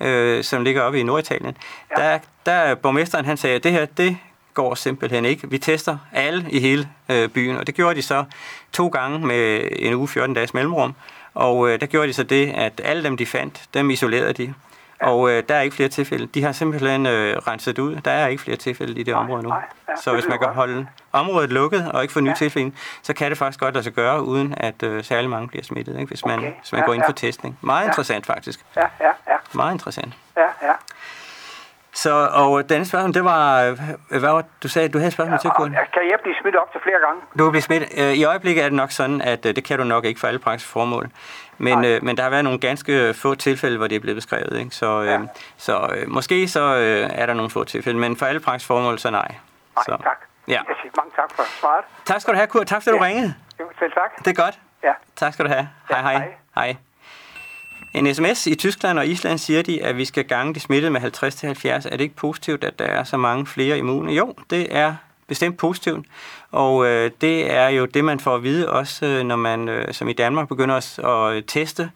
[0.00, 1.56] øh, som ligger oppe i Norditalien.
[1.98, 2.02] Ja.
[2.02, 4.18] Der, der er borgmesteren, han sagde, at det her, det
[4.54, 5.50] går simpelthen ikke.
[5.50, 8.24] Vi tester alle i hele øh, byen, og det gjorde de så
[8.72, 10.94] to gange med en uge 14 dages mellemrum.
[11.34, 14.54] Og øh, der gjorde de så det, at alle dem, de fandt, dem isolerede de.
[15.00, 16.26] Og øh, der er ikke flere tilfælde.
[16.26, 17.96] De har simpelthen øh, renset ud.
[17.96, 19.48] Der er ikke flere tilfælde i det Nej, område nu.
[19.48, 22.34] nej, ja, så hvis man kan holde området lukket og ikke få nye ja.
[22.34, 22.72] tilfælde,
[23.02, 25.94] så kan det faktisk godt lade sig gøre, uden at øh, særlig mange bliver smittet,
[25.94, 26.06] ikke?
[26.08, 27.08] Hvis, man, Okay, hvis man ja, går ind ja.
[27.08, 27.58] for testning.
[27.60, 28.60] Meget interessant faktisk.
[28.76, 30.14] Ja, ja, ja, Meget interessant.
[30.36, 30.72] ja, ja.
[31.92, 33.78] Så, og denne spørgsmål, det var, øh,
[34.08, 35.70] hvad var, du sagde, du havde spørgsmål til, Og, Kurt?
[35.70, 37.20] kan jeg blive smittet op til flere gange?
[37.38, 37.88] Du vil blive smittet.
[37.98, 40.26] Øh, I øjeblikket er det nok sådan, at øh, det kan du nok ikke for
[40.28, 41.08] alle praktiske formål.
[41.58, 44.58] Men, øh, men der har været nogle ganske få tilfælde, hvor det er blevet beskrevet.
[44.58, 44.70] Ikke?
[44.70, 45.18] Så, øh, Ja.
[45.56, 48.98] så øh, måske så øh, er der nogle få tilfælde, men for alle praktiske formål,
[48.98, 49.28] så nej.
[49.76, 49.96] Nej, så.
[50.02, 50.18] tak.
[50.48, 50.52] Ja.
[50.52, 51.84] Jeg siger mange tak for svaret.
[52.04, 52.66] Tak skal du have, Kurt.
[52.66, 53.08] Tak fordi du Ja.
[53.08, 53.34] ringede.
[53.60, 54.24] Jo, Selv tak.
[54.24, 54.58] Det er godt.
[54.82, 54.92] Ja.
[55.16, 55.68] Tak skal du have.
[55.90, 56.12] Ja, hej.
[56.14, 56.28] hej.
[56.54, 56.76] hej.
[57.94, 61.00] En sms i Tyskland og Island siger de, at vi skal gange de smittede med
[61.00, 61.68] 50-70.
[61.68, 64.12] Er det ikke positivt, at der er så mange flere immune?
[64.12, 64.94] Jo, det er
[65.26, 66.06] bestemt positivt.
[66.50, 69.94] Og øh, det er jo det, man får at vide også, øh, når man øh,
[69.94, 71.90] som i Danmark begynder at, at teste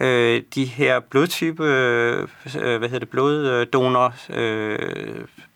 [0.00, 4.78] øh, de her blodtype, øh, hvad hedder det, bloddonor øh,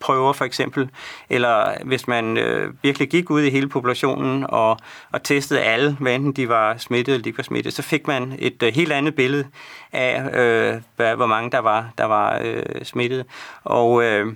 [0.00, 0.90] prøver for eksempel,
[1.30, 4.78] eller hvis man øh, virkelig gik ud i hele populationen og,
[5.12, 8.06] og testede alle, hvad enten de var smittet eller de ikke var smittet, så fik
[8.06, 9.46] man et øh, helt andet billede
[9.92, 13.24] af, øh, hvad, hvor mange der var, der var øh, smittet.
[13.64, 14.32] Og øh,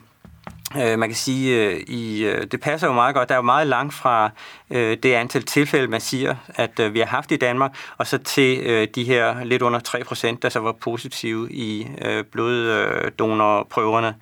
[0.76, 3.28] Øh, man kan sige, øh, i, øh, det passer jo meget godt.
[3.28, 4.30] Der er jo meget langt fra
[4.70, 8.18] øh, det antal tilfælde, man siger, at øh, vi har haft i Danmark, og så
[8.18, 14.14] til øh, de her lidt under 3 procent, der så var positive i øh, bloddonorprøverne.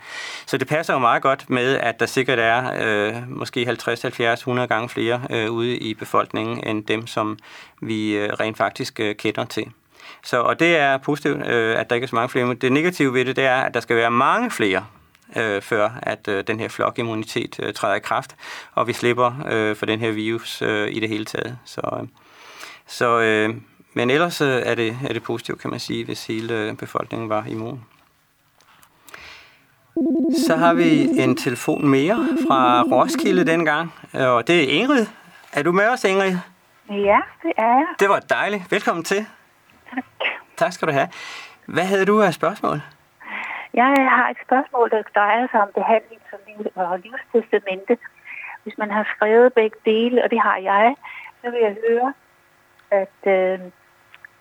[0.47, 4.41] Så det passer jo meget godt med, at der sikkert er øh, måske 50, 70,
[4.41, 7.39] 100 gange flere øh, ude i befolkningen, end dem, som
[7.83, 9.65] vi øh, rent faktisk øh, kender til.
[10.25, 12.47] Så, og det er positivt, øh, at der ikke er så mange flere.
[12.47, 14.85] Men det negative ved det, det er, at der skal være mange flere
[15.37, 18.37] øh, før at øh, den her flokimmunitet øh, træder i kraft,
[18.75, 21.59] og vi slipper øh, for den her virus øh, i det hele taget.
[21.65, 22.09] Så, øh,
[22.87, 23.55] så, øh,
[23.93, 27.29] men ellers øh, er, det, er det positivt, kan man sige, hvis hele øh, befolkningen
[27.29, 27.85] var immun.
[30.47, 35.07] Så har vi en telefon mere fra Roskilde dengang, og det er Ingrid.
[35.53, 36.37] Er du med os, Ingrid?
[36.89, 37.87] Ja, det er jeg.
[37.99, 38.71] Det var dejligt.
[38.71, 39.27] Velkommen til.
[39.95, 40.05] Tak.
[40.57, 41.09] Tak skal du have.
[41.67, 42.81] Hvad havde du af spørgsmål?
[43.75, 43.85] Jeg
[44.17, 47.99] har et spørgsmål, der drejer sig om behandling som liv- og livstestamente.
[48.63, 50.95] Hvis man har skrevet begge dele, og det har jeg,
[51.45, 52.15] så vil jeg høre,
[52.91, 53.59] at øh,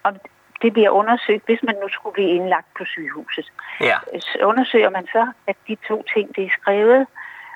[0.04, 0.16] om
[0.62, 3.52] det bliver undersøgt, hvis man nu skulle blive indlagt på sygehuset.
[3.82, 3.98] Ja.
[4.20, 7.08] Så undersøger man så, at de to ting, det er skrevet,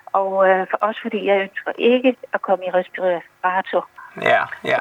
[0.05, 3.89] og øh, for, også fordi jeg ønsker ikke at komme i respirator.
[4.21, 4.79] Ja, ja.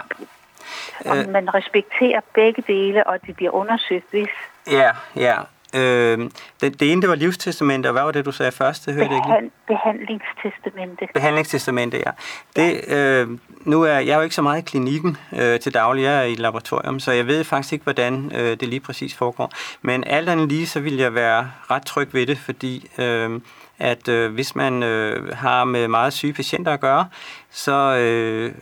[1.10, 1.28] Om Øh.
[1.28, 4.28] man respekterer begge dele, og det bliver undersøgt, hvis
[4.70, 5.36] Ja, ja.
[5.76, 8.86] Øh, det, det ene, det var livstestamente, og hvad var det, du sagde først?
[8.86, 9.50] Det hørte jeg ikke.
[9.66, 11.08] behandlingstestamente.
[11.14, 12.10] Behandlingstestamente, ja.
[12.56, 16.02] Det, øh, nu er jeg er jo ikke så meget i klinikken øh, til daglig,
[16.02, 19.14] jeg er i et laboratorium, så jeg ved faktisk ikke, hvordan øh, det lige præcis
[19.14, 19.52] foregår.
[19.82, 23.40] Men alt andet lige, så vil jeg være ret tryg ved det, fordi øh,
[23.78, 27.08] at øh, hvis man øh, har med meget syge patienter at gøre,
[27.50, 28.52] så, øh,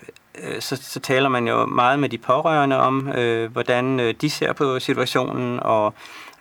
[0.42, 4.30] øh, så, så taler man jo meget med de pårørende om, øh, hvordan øh, de
[4.30, 5.94] ser på situationen, og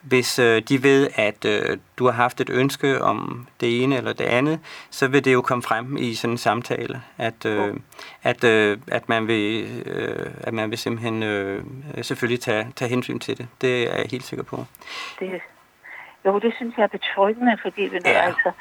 [0.03, 4.13] hvis øh, de ved, at øh, du har haft et ønske om det ene eller
[4.13, 7.75] det andet, så vil det jo komme frem i sådan en samtale, at, øh,
[8.23, 11.63] at, øh, at, man, vil, øh, at man vil simpelthen øh,
[12.01, 13.47] selvfølgelig tage, tage hensyn til det.
[13.61, 14.65] Det er jeg helt sikker på.
[15.19, 15.41] Det,
[16.25, 18.11] jo, det synes jeg er betryggende, fordi vi Ja.
[18.11, 18.51] altså,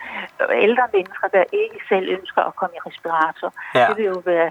[0.55, 3.87] ældre mennesker, der ikke selv ønsker at komme i respirator, ja.
[3.89, 4.51] det vil jo være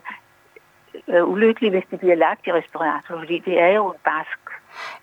[1.08, 4.40] øh, ulykkeligt, hvis de bliver lagt i respirator, fordi det er jo en barsk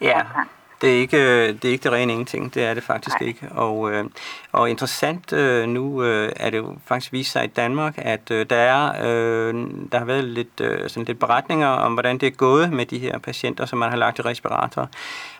[0.01, 0.51] Ja, omgang.
[0.81, 2.55] Det er ikke øh, det, er ikke det rene ingenting.
[2.55, 3.29] Det er det faktisk Nej.
[3.29, 3.49] ikke.
[3.51, 4.05] Og, øh,
[4.53, 8.47] og interessant øh, nu øh, er det jo faktisk vist sig i Danmark, at øh,
[8.51, 9.55] der er øh,
[9.93, 12.99] der har været lidt, øh, sådan lidt beretninger om, hvordan det er gået med de
[12.99, 14.89] her patienter, som man har lagt i respirator.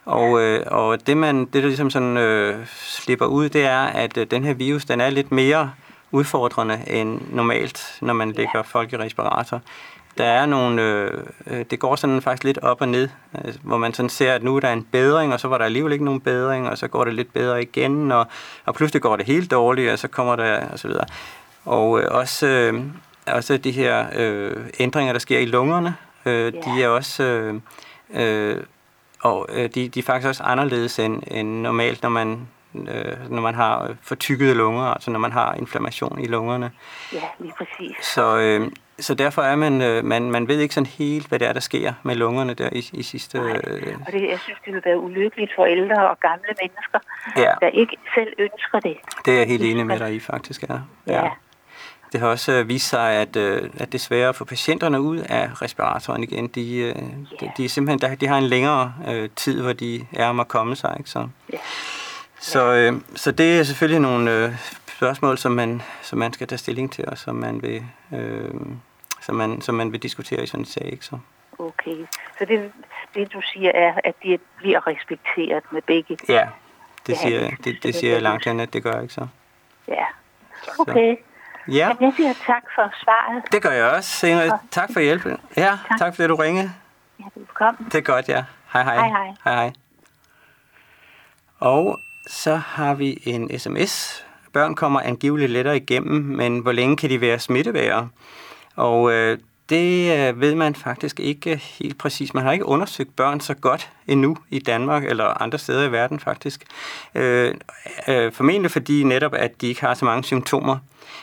[0.05, 4.17] Og, øh, og det, man, det, der ligesom sådan, øh, slipper ud, det er, at
[4.17, 5.71] øh, den her virus, den er lidt mere
[6.11, 9.61] udfordrende end normalt, når man lægger folk i respirator.
[10.19, 13.09] Der er nogle, øh, øh, det går sådan faktisk lidt op og ned,
[13.45, 15.65] øh, hvor man sådan ser, at nu er der en bedring, og så var der
[15.65, 18.27] alligevel ikke nogen bedring, og så går det lidt bedre igen, og,
[18.65, 21.05] og pludselig går det helt dårligt, og så kommer der, og så videre.
[21.65, 22.83] Og øh, også, øh,
[23.27, 25.97] også de her øh, ændringer, der sker i lungerne,
[26.27, 26.61] øh, ja.
[26.61, 27.55] de er også, øh,
[28.15, 28.57] øh,
[29.21, 33.43] og øh, de, de er faktisk også anderledes end, end normalt, når man øh, når
[33.43, 36.71] man har fortykkede lunger, altså når man har inflammation i lungerne.
[37.13, 38.07] Ja, lige præcis.
[38.07, 38.71] Så, øh,
[39.01, 41.61] så derfor er man, øh, man, man ved ikke sådan helt, hvad det er, der
[41.61, 43.39] sker med lungerne der i, i sidste...
[43.39, 43.61] Nej.
[44.07, 46.99] Og det, jeg synes, det vil være ulykkeligt for ældre og gamle mennesker,
[47.37, 47.53] ja.
[47.61, 48.97] der ikke selv ønsker det.
[49.25, 50.75] Det er jeg helt enig med dig i, faktisk, ja.
[51.07, 51.25] ja.
[51.25, 51.31] ja.
[52.13, 55.01] Det har også øh, vist sig, at, øh, at det er svært at få patienterne
[55.01, 56.49] ud af respiratoren igen.
[56.49, 56.97] De, yeah.
[57.41, 60.49] de, de, er simpelthen, de har en længere øh, tid, hvor de er om at
[60.49, 60.95] komme sig.
[60.99, 61.11] Ikke?
[61.11, 61.63] Så, yeah.
[62.41, 64.53] så, øh, så det er selvfølgelig nogle øh,
[64.99, 67.83] spørgsmål, som man, som man skal tage stilling til, og som man vil,
[68.13, 68.51] øh,
[69.21, 70.93] som man, som man vil diskutere i sådan en sag.
[70.93, 71.05] Ikke?
[71.05, 71.19] Så.
[71.59, 72.07] Okay,
[72.39, 72.73] så det,
[73.15, 76.17] det du siger er, at de bliver respekteret med begge?
[76.29, 76.49] Ja,
[77.07, 79.27] det siger, det, det siger jeg langt hen, at det gør ikke så.
[79.89, 80.05] Ja,
[80.79, 81.17] okay.
[81.17, 81.23] Så.
[81.69, 81.91] Ja.
[82.01, 83.53] Jeg siger tak for svaret.
[83.53, 84.51] Det gør jeg også, Ingrid.
[84.71, 85.37] Tak for hjælpen.
[85.57, 86.73] Ja, tak, tak fordi du ringede.
[87.21, 87.85] Ja, velkommen.
[87.85, 88.45] Det er godt, ja.
[88.73, 88.97] Hej hej.
[88.97, 89.35] Hej hej.
[89.45, 89.73] hej, hej.
[91.59, 94.25] Og så har vi en sms.
[94.53, 98.09] Børn kommer angiveligt lettere igennem, men hvor længe kan de være smittebærere?
[98.79, 102.35] Og øh, det øh, ved man faktisk ikke helt præcis.
[102.35, 106.21] Man har ikke undersøgt børn så godt endnu i Danmark eller andre steder i verden
[106.21, 106.65] faktisk.
[107.15, 107.55] Øh,
[108.09, 110.79] øh, formentlig fordi netop, at de ikke har så mange symptomer.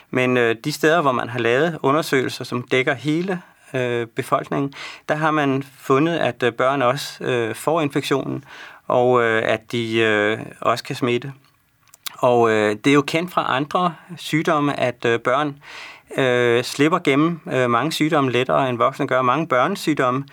[0.10, 3.42] Men øh, de steder, hvor man har lavet undersøgelser, som dækker hele
[3.74, 4.74] øh, befolkningen,
[5.10, 8.44] der har man fundet, at øh, børn også øh, får infektionen,
[8.88, 11.34] og øh, at de øh, også kan smitte.
[12.18, 15.56] Og øh, det er jo kendt fra andre sygdomme, at øh, børn
[16.18, 19.22] øh, slipper gennem øh, mange sygdomme lettere end voksne gør.
[19.22, 20.26] Mange børnesygdomme,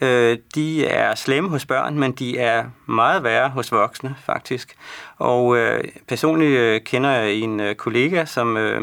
[0.00, 4.76] øh, de er slemme hos børn, men de er meget værre hos voksne faktisk.
[5.18, 8.82] Og øh, personligt øh, kender jeg en øh, kollega, som øh,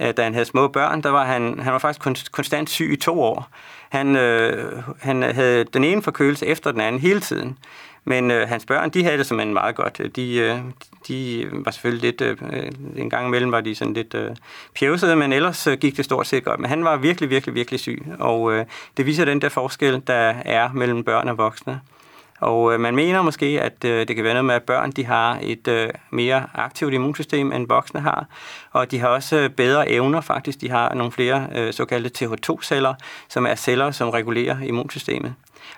[0.00, 2.96] øh da han havde små børn, der var han, han var faktisk konstant syg i
[2.96, 3.48] to år.
[3.88, 7.58] Han, øh, han havde den ene forkølelse efter den anden hele tiden.
[8.04, 10.16] Men øh, hans børn, de havde det simpelthen meget godt.
[10.16, 10.58] De, øh,
[11.10, 14.30] de var selvfølgelig lidt, øh, øh, en gang imellem var de sådan lidt øh,
[14.78, 16.60] pjevsede, men ellers øh, gik det stort set godt.
[16.60, 18.64] Men han var virkelig, virkelig, virkelig syg, og øh,
[18.96, 21.80] det viser den der forskel, der er mellem børn og voksne.
[22.40, 25.04] Og øh, man mener måske, at øh, det kan være noget med, at børn de
[25.04, 28.26] har et øh, mere aktivt immunsystem, end voksne har.
[28.72, 30.60] Og de har også øh, bedre evner faktisk.
[30.60, 32.94] De har nogle flere øh, såkaldte TH2-celler,
[33.28, 35.34] som er celler, som regulerer immunsystemet.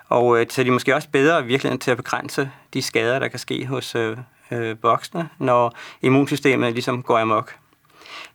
[0.08, 3.28] Og øh, så er de måske også bedre virkelig til at begrænse de skader, der
[3.28, 4.16] kan ske hos øh,
[4.52, 7.54] øh, voksne, når immunsystemet ligesom går amok.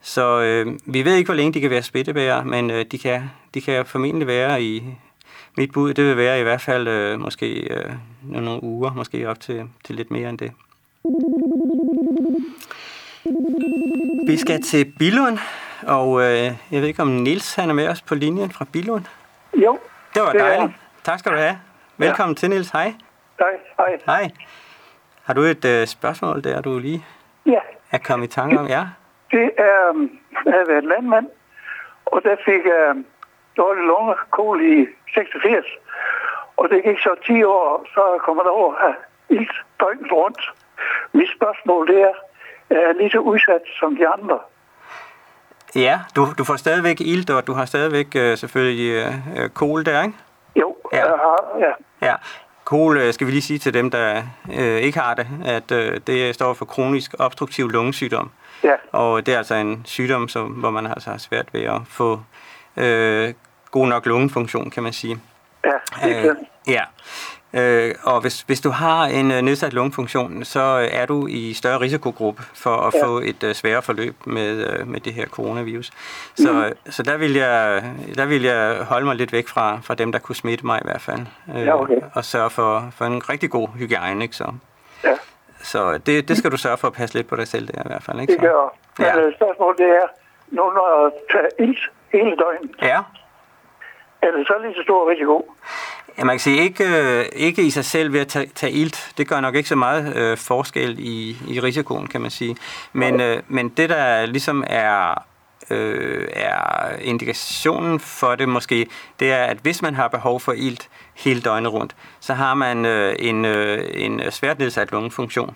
[0.02, 3.30] Så øh, vi ved ikke, hvor længe de kan være smittebærere, men øh, de, kan,
[3.54, 4.84] de kan formentlig være i...
[5.60, 7.92] Mit bud, det vil være i hvert fald øh, måske øh,
[8.24, 10.52] nogle uger, måske op til, til lidt mere end det.
[14.28, 15.38] Vi skal til Bilund,
[15.84, 19.06] og øh, jeg ved ikke, om Nils han er med os på linjen fra Bilund.
[19.64, 19.80] Jo.
[20.14, 20.72] Det var dejligt.
[21.04, 21.60] Tak skal du have.
[21.98, 22.40] Velkommen ja.
[22.40, 22.70] til, Nils.
[22.70, 22.94] Hej.
[23.40, 23.48] Hej.
[23.78, 23.98] Hej.
[24.06, 24.32] Hej.
[25.28, 27.06] Har du et øh, spørgsmål der, du lige
[27.46, 27.60] ja.
[27.92, 28.68] er kommet i tanke om?
[28.68, 28.84] Ja.
[29.32, 31.28] Det er, um, jeg har været landmand,
[32.06, 33.04] og der fik jeg uh,
[33.58, 35.66] dårlig lungekol i 86.
[36.58, 38.96] Og det gik så 10 år, så kommer der over at
[39.30, 40.54] ilt døgnet rundt.
[41.14, 42.16] Mit spørgsmål det er,
[42.70, 44.40] er jeg lige så udsat som de andre?
[45.76, 49.86] Ja, du, du får stadigvæk ilt, og du har stadigvæk øh, selvfølgelig øh, øh kol
[49.86, 50.18] der, ikke?
[50.56, 50.98] Jo, ja.
[50.98, 51.72] jeg har, ja.
[52.08, 52.16] Ja,
[52.68, 56.00] KOL øh, skal vi lige sige til dem, der øh, ikke har det, at øh,
[56.08, 58.30] det står for kronisk obstruktiv lungesygdom.
[58.64, 58.74] Ja.
[58.92, 62.22] Og det er altså en sygdom, som, hvor man altså har svært ved at få
[62.78, 63.34] øh,
[63.72, 65.20] god nok lungefunktion, kan man sige.
[65.66, 65.70] Ja,
[66.04, 66.36] det er øh,
[66.68, 66.82] Ja.
[67.54, 71.80] Øh, og hvis, hvis du har en øh, nedsat lungefunktion, så er du i større
[71.80, 73.06] risikogruppe for at ja.
[73.06, 75.92] få et uh, sværere forløb med, uh, med det her coronavirus.
[76.36, 76.92] Så, mm.
[76.92, 77.84] så der, vil jeg,
[78.16, 80.86] der vil jeg holde mig lidt væk fra, fra dem, der kunne smitte mig i
[80.86, 81.20] hvert fald.
[81.56, 82.02] Øh, ja, okay.
[82.14, 84.24] Og sørge for, for en rigtig god hygiejne.
[84.24, 84.52] Ikke, så.
[85.04, 85.14] Ja.
[85.64, 87.88] Så det, det skal du sørge for at passe lidt på dig selv der i
[87.88, 88.20] hvert fald.
[88.22, 88.38] Ikke, så?
[88.38, 88.76] Det gør.
[88.98, 89.36] Men ja.
[89.36, 90.08] spørgsmålet det er,
[90.50, 91.80] nu når jeg tager ilt
[92.12, 93.00] hele døgnet, ja.
[94.22, 95.54] Er det så lige så stor risiko?
[96.18, 99.12] Ja, man kan sige, ikke, øh, ikke i sig selv ved at tage, tage ilt.
[99.18, 102.58] Det gør nok ikke så meget øh, forskel i, i risikoen, kan man sige.
[102.94, 105.24] Men, øh, men det, der ligesom er,
[105.70, 108.88] øh, er indikationen for det måske,
[109.20, 112.86] det er, at hvis man har behov for ilt hele døgnet rundt, så har man
[112.86, 115.56] øh, en, øh, en svært nedsat lungefunktion.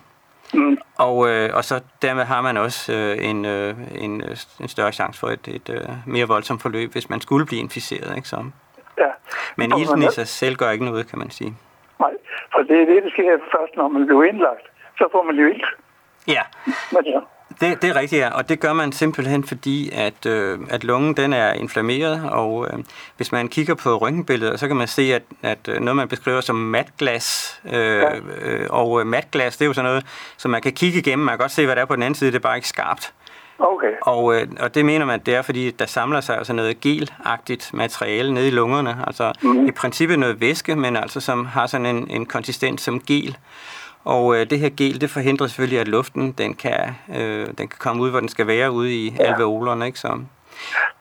[0.54, 0.78] Mm.
[0.98, 4.92] Og, øh, og så dermed har man også øh, en, øh, en, øh, en større
[4.92, 8.16] chance for et, et øh, mere voldsomt forløb, hvis man skulle blive inficeret.
[8.16, 8.44] Ikke så?
[8.98, 9.12] Ja.
[9.56, 11.54] Men ilten i sig selv gør ikke noget, kan man sige.
[12.00, 12.12] Nej,
[12.54, 14.66] for det er det, der sker først, når man bliver indlagt.
[14.98, 15.66] Så får man jo ilt.
[16.28, 16.42] Ja.
[16.92, 17.20] Men ja.
[17.60, 18.30] Det, det er rigtigt, ja.
[18.30, 22.80] Og det gør man simpelthen, fordi at, øh, at lungen den er inflammeret, og øh,
[23.18, 26.42] hvis man kigger på røntgenbilleder, så kan man se, at, at øh, noget, man beskriver
[26.42, 28.18] som matglas, øh, ja.
[28.42, 30.06] øh, og matglas, det er jo sådan noget,
[30.38, 32.16] som man kan kigge igennem, man kan godt se, hvad der er på den anden
[32.16, 33.14] side, det er bare ikke skarpt.
[33.62, 33.92] Okay.
[34.02, 37.74] Og, øh, og det mener man, det er, fordi der samler sig altså noget gelagtigt
[37.74, 38.98] materiale nede i lungerne.
[39.08, 39.68] Altså mm.
[39.68, 43.38] i princippet noget væske, men altså som har sådan en, en konsistens som gel.
[44.04, 47.78] Og øh, det her gel, det forhindrer selvfølgelig, at luften den kan, øh, den kan
[47.80, 49.24] komme ud, hvor den skal være, ude i ja.
[49.24, 49.86] alveolerne.
[49.86, 50.00] Ikke?
[50.00, 50.20] Så,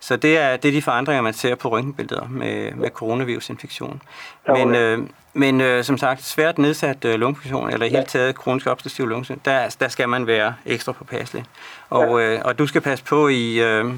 [0.01, 4.03] så det er, det er de forandringer, man ser på røntgenbilleder med, med coronavirusinfektion.
[4.49, 4.99] Men, øh,
[5.33, 7.97] men øh, som sagt, svært nedsat øh, lungefunktion, eller i ja.
[7.97, 11.45] hele taget kronisk obstruktiv lunge, der, der skal man være ekstra påpasselig.
[11.91, 13.93] Og, øh, og du skal passe på i, øh,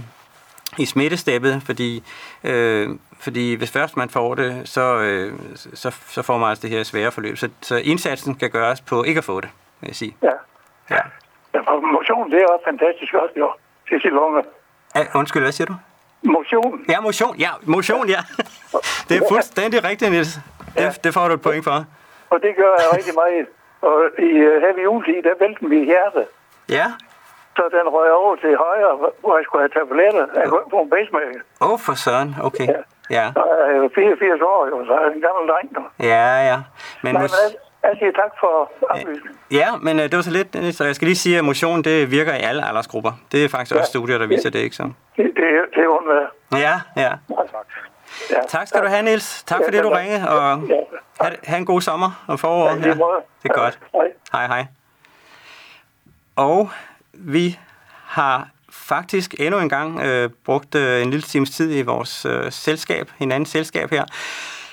[0.79, 2.03] i smittesteppet, fordi
[2.45, 2.89] øh,
[3.21, 5.33] fordi hvis først man får det, så, øh,
[5.75, 7.37] så, så får man altså det her svære forløb.
[7.37, 9.51] Så, så indsatsen skal gøres på ikke at få det,
[9.81, 10.17] vil jeg sige.
[10.23, 10.35] Ja.
[10.91, 11.03] Ja.
[11.55, 11.61] ja
[11.97, 13.53] motion, det er også fantastisk også, jo,
[13.89, 14.43] til sit lunge.
[14.97, 15.75] Ja, undskyld, hvad siger du?
[16.23, 16.85] Motion.
[16.89, 18.21] Ja, motion, ja, motion, ja.
[19.09, 20.35] Det er fuldstændig rigtigt, Niels.
[20.75, 20.91] Det, ja.
[21.05, 21.85] det får du et point for.
[22.31, 23.47] Og det gør jeg rigtig meget.
[23.81, 26.27] Og i, uh, her ved juletid, der vælten vi hjertet.
[26.69, 26.87] Ja.
[27.57, 30.27] Så den røg over til højre, hvor jeg skulle have tabletter.
[30.41, 31.41] Jeg kunne få en pacemaker.
[31.61, 32.31] Åh, oh, for søren.
[32.49, 32.67] Okay.
[32.67, 32.81] Ja.
[33.11, 33.27] Ja.
[33.33, 35.83] Så er jeg 84 år, jo, så er jeg en gammel dreng nu.
[36.01, 36.59] Ja, ja.
[37.03, 37.31] Men, Nej, men
[37.83, 39.39] jeg, siger tak for oplysningen.
[39.51, 42.11] Ja, men uh, det var så lidt, så jeg skal lige sige, at motion det
[42.11, 43.13] virker i alle aldersgrupper.
[43.33, 43.81] Det er faktisk ja.
[43.81, 44.83] også studier, der viser det, ikke så?
[45.17, 46.29] Det, det, det er undværet.
[46.53, 47.13] Ja, ja.
[48.31, 48.41] Ja.
[48.49, 49.43] Tak skal du have, Niels.
[49.43, 50.43] Tak for det, du ringede, og
[51.21, 52.69] ha, ha' en god sommer og forår.
[52.69, 52.75] Ja,
[53.43, 53.79] det er godt.
[54.33, 54.67] Hej, hej.
[56.37, 56.71] Og
[57.15, 57.59] vi
[58.05, 62.53] har faktisk endnu en gang øh, brugt øh, en lille times tid i vores øh,
[62.53, 64.05] selskab, hinandens selskab her.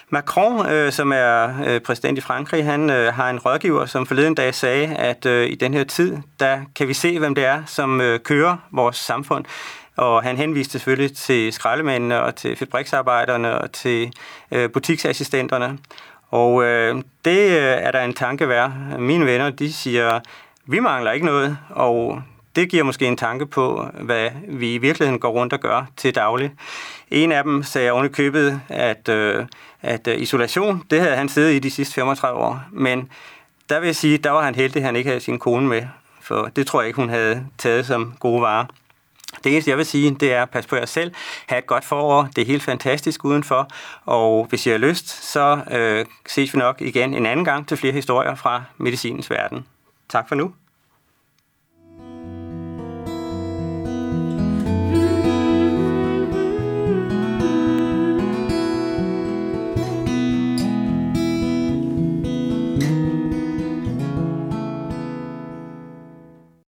[0.09, 4.35] Macron, øh, som er øh, præsident i Frankrig, han øh, har en rådgiver, som forleden
[4.35, 7.63] dag sagde, at øh, i den her tid, der kan vi se, hvem det er,
[7.65, 9.45] som øh, kører vores samfund.
[9.95, 14.13] Og han henviste selvfølgelig til skraldemændene og til fabriksarbejderne og til
[14.51, 15.77] øh, butiksassistenterne.
[16.31, 18.71] Og øh, det øh, er der en tanke værd.
[18.99, 20.19] Mine venner, de siger,
[20.69, 22.21] vi mangler ikke noget, og
[22.55, 26.15] det giver måske en tanke på, hvad vi i virkeligheden går rundt og gør til
[26.15, 26.51] daglig.
[27.11, 29.45] En af dem sagde oven købet, at, øh,
[29.81, 32.61] at øh, isolation, det havde han siddet i de sidste 35 år.
[32.71, 33.09] Men
[33.69, 35.81] der vil jeg sige, der var han heldig, at han ikke havde sin kone med.
[36.21, 38.65] For det tror jeg ikke, hun havde taget som gode varer.
[39.43, 41.13] Det eneste, jeg vil sige, det er, pas på jer selv,
[41.47, 43.67] have et godt forår, det er helt fantastisk udenfor,
[44.05, 47.77] og hvis I har lyst, så øh, ses vi nok igen en anden gang til
[47.77, 49.65] flere historier fra medicinens verden.
[50.09, 50.53] Tak for nu.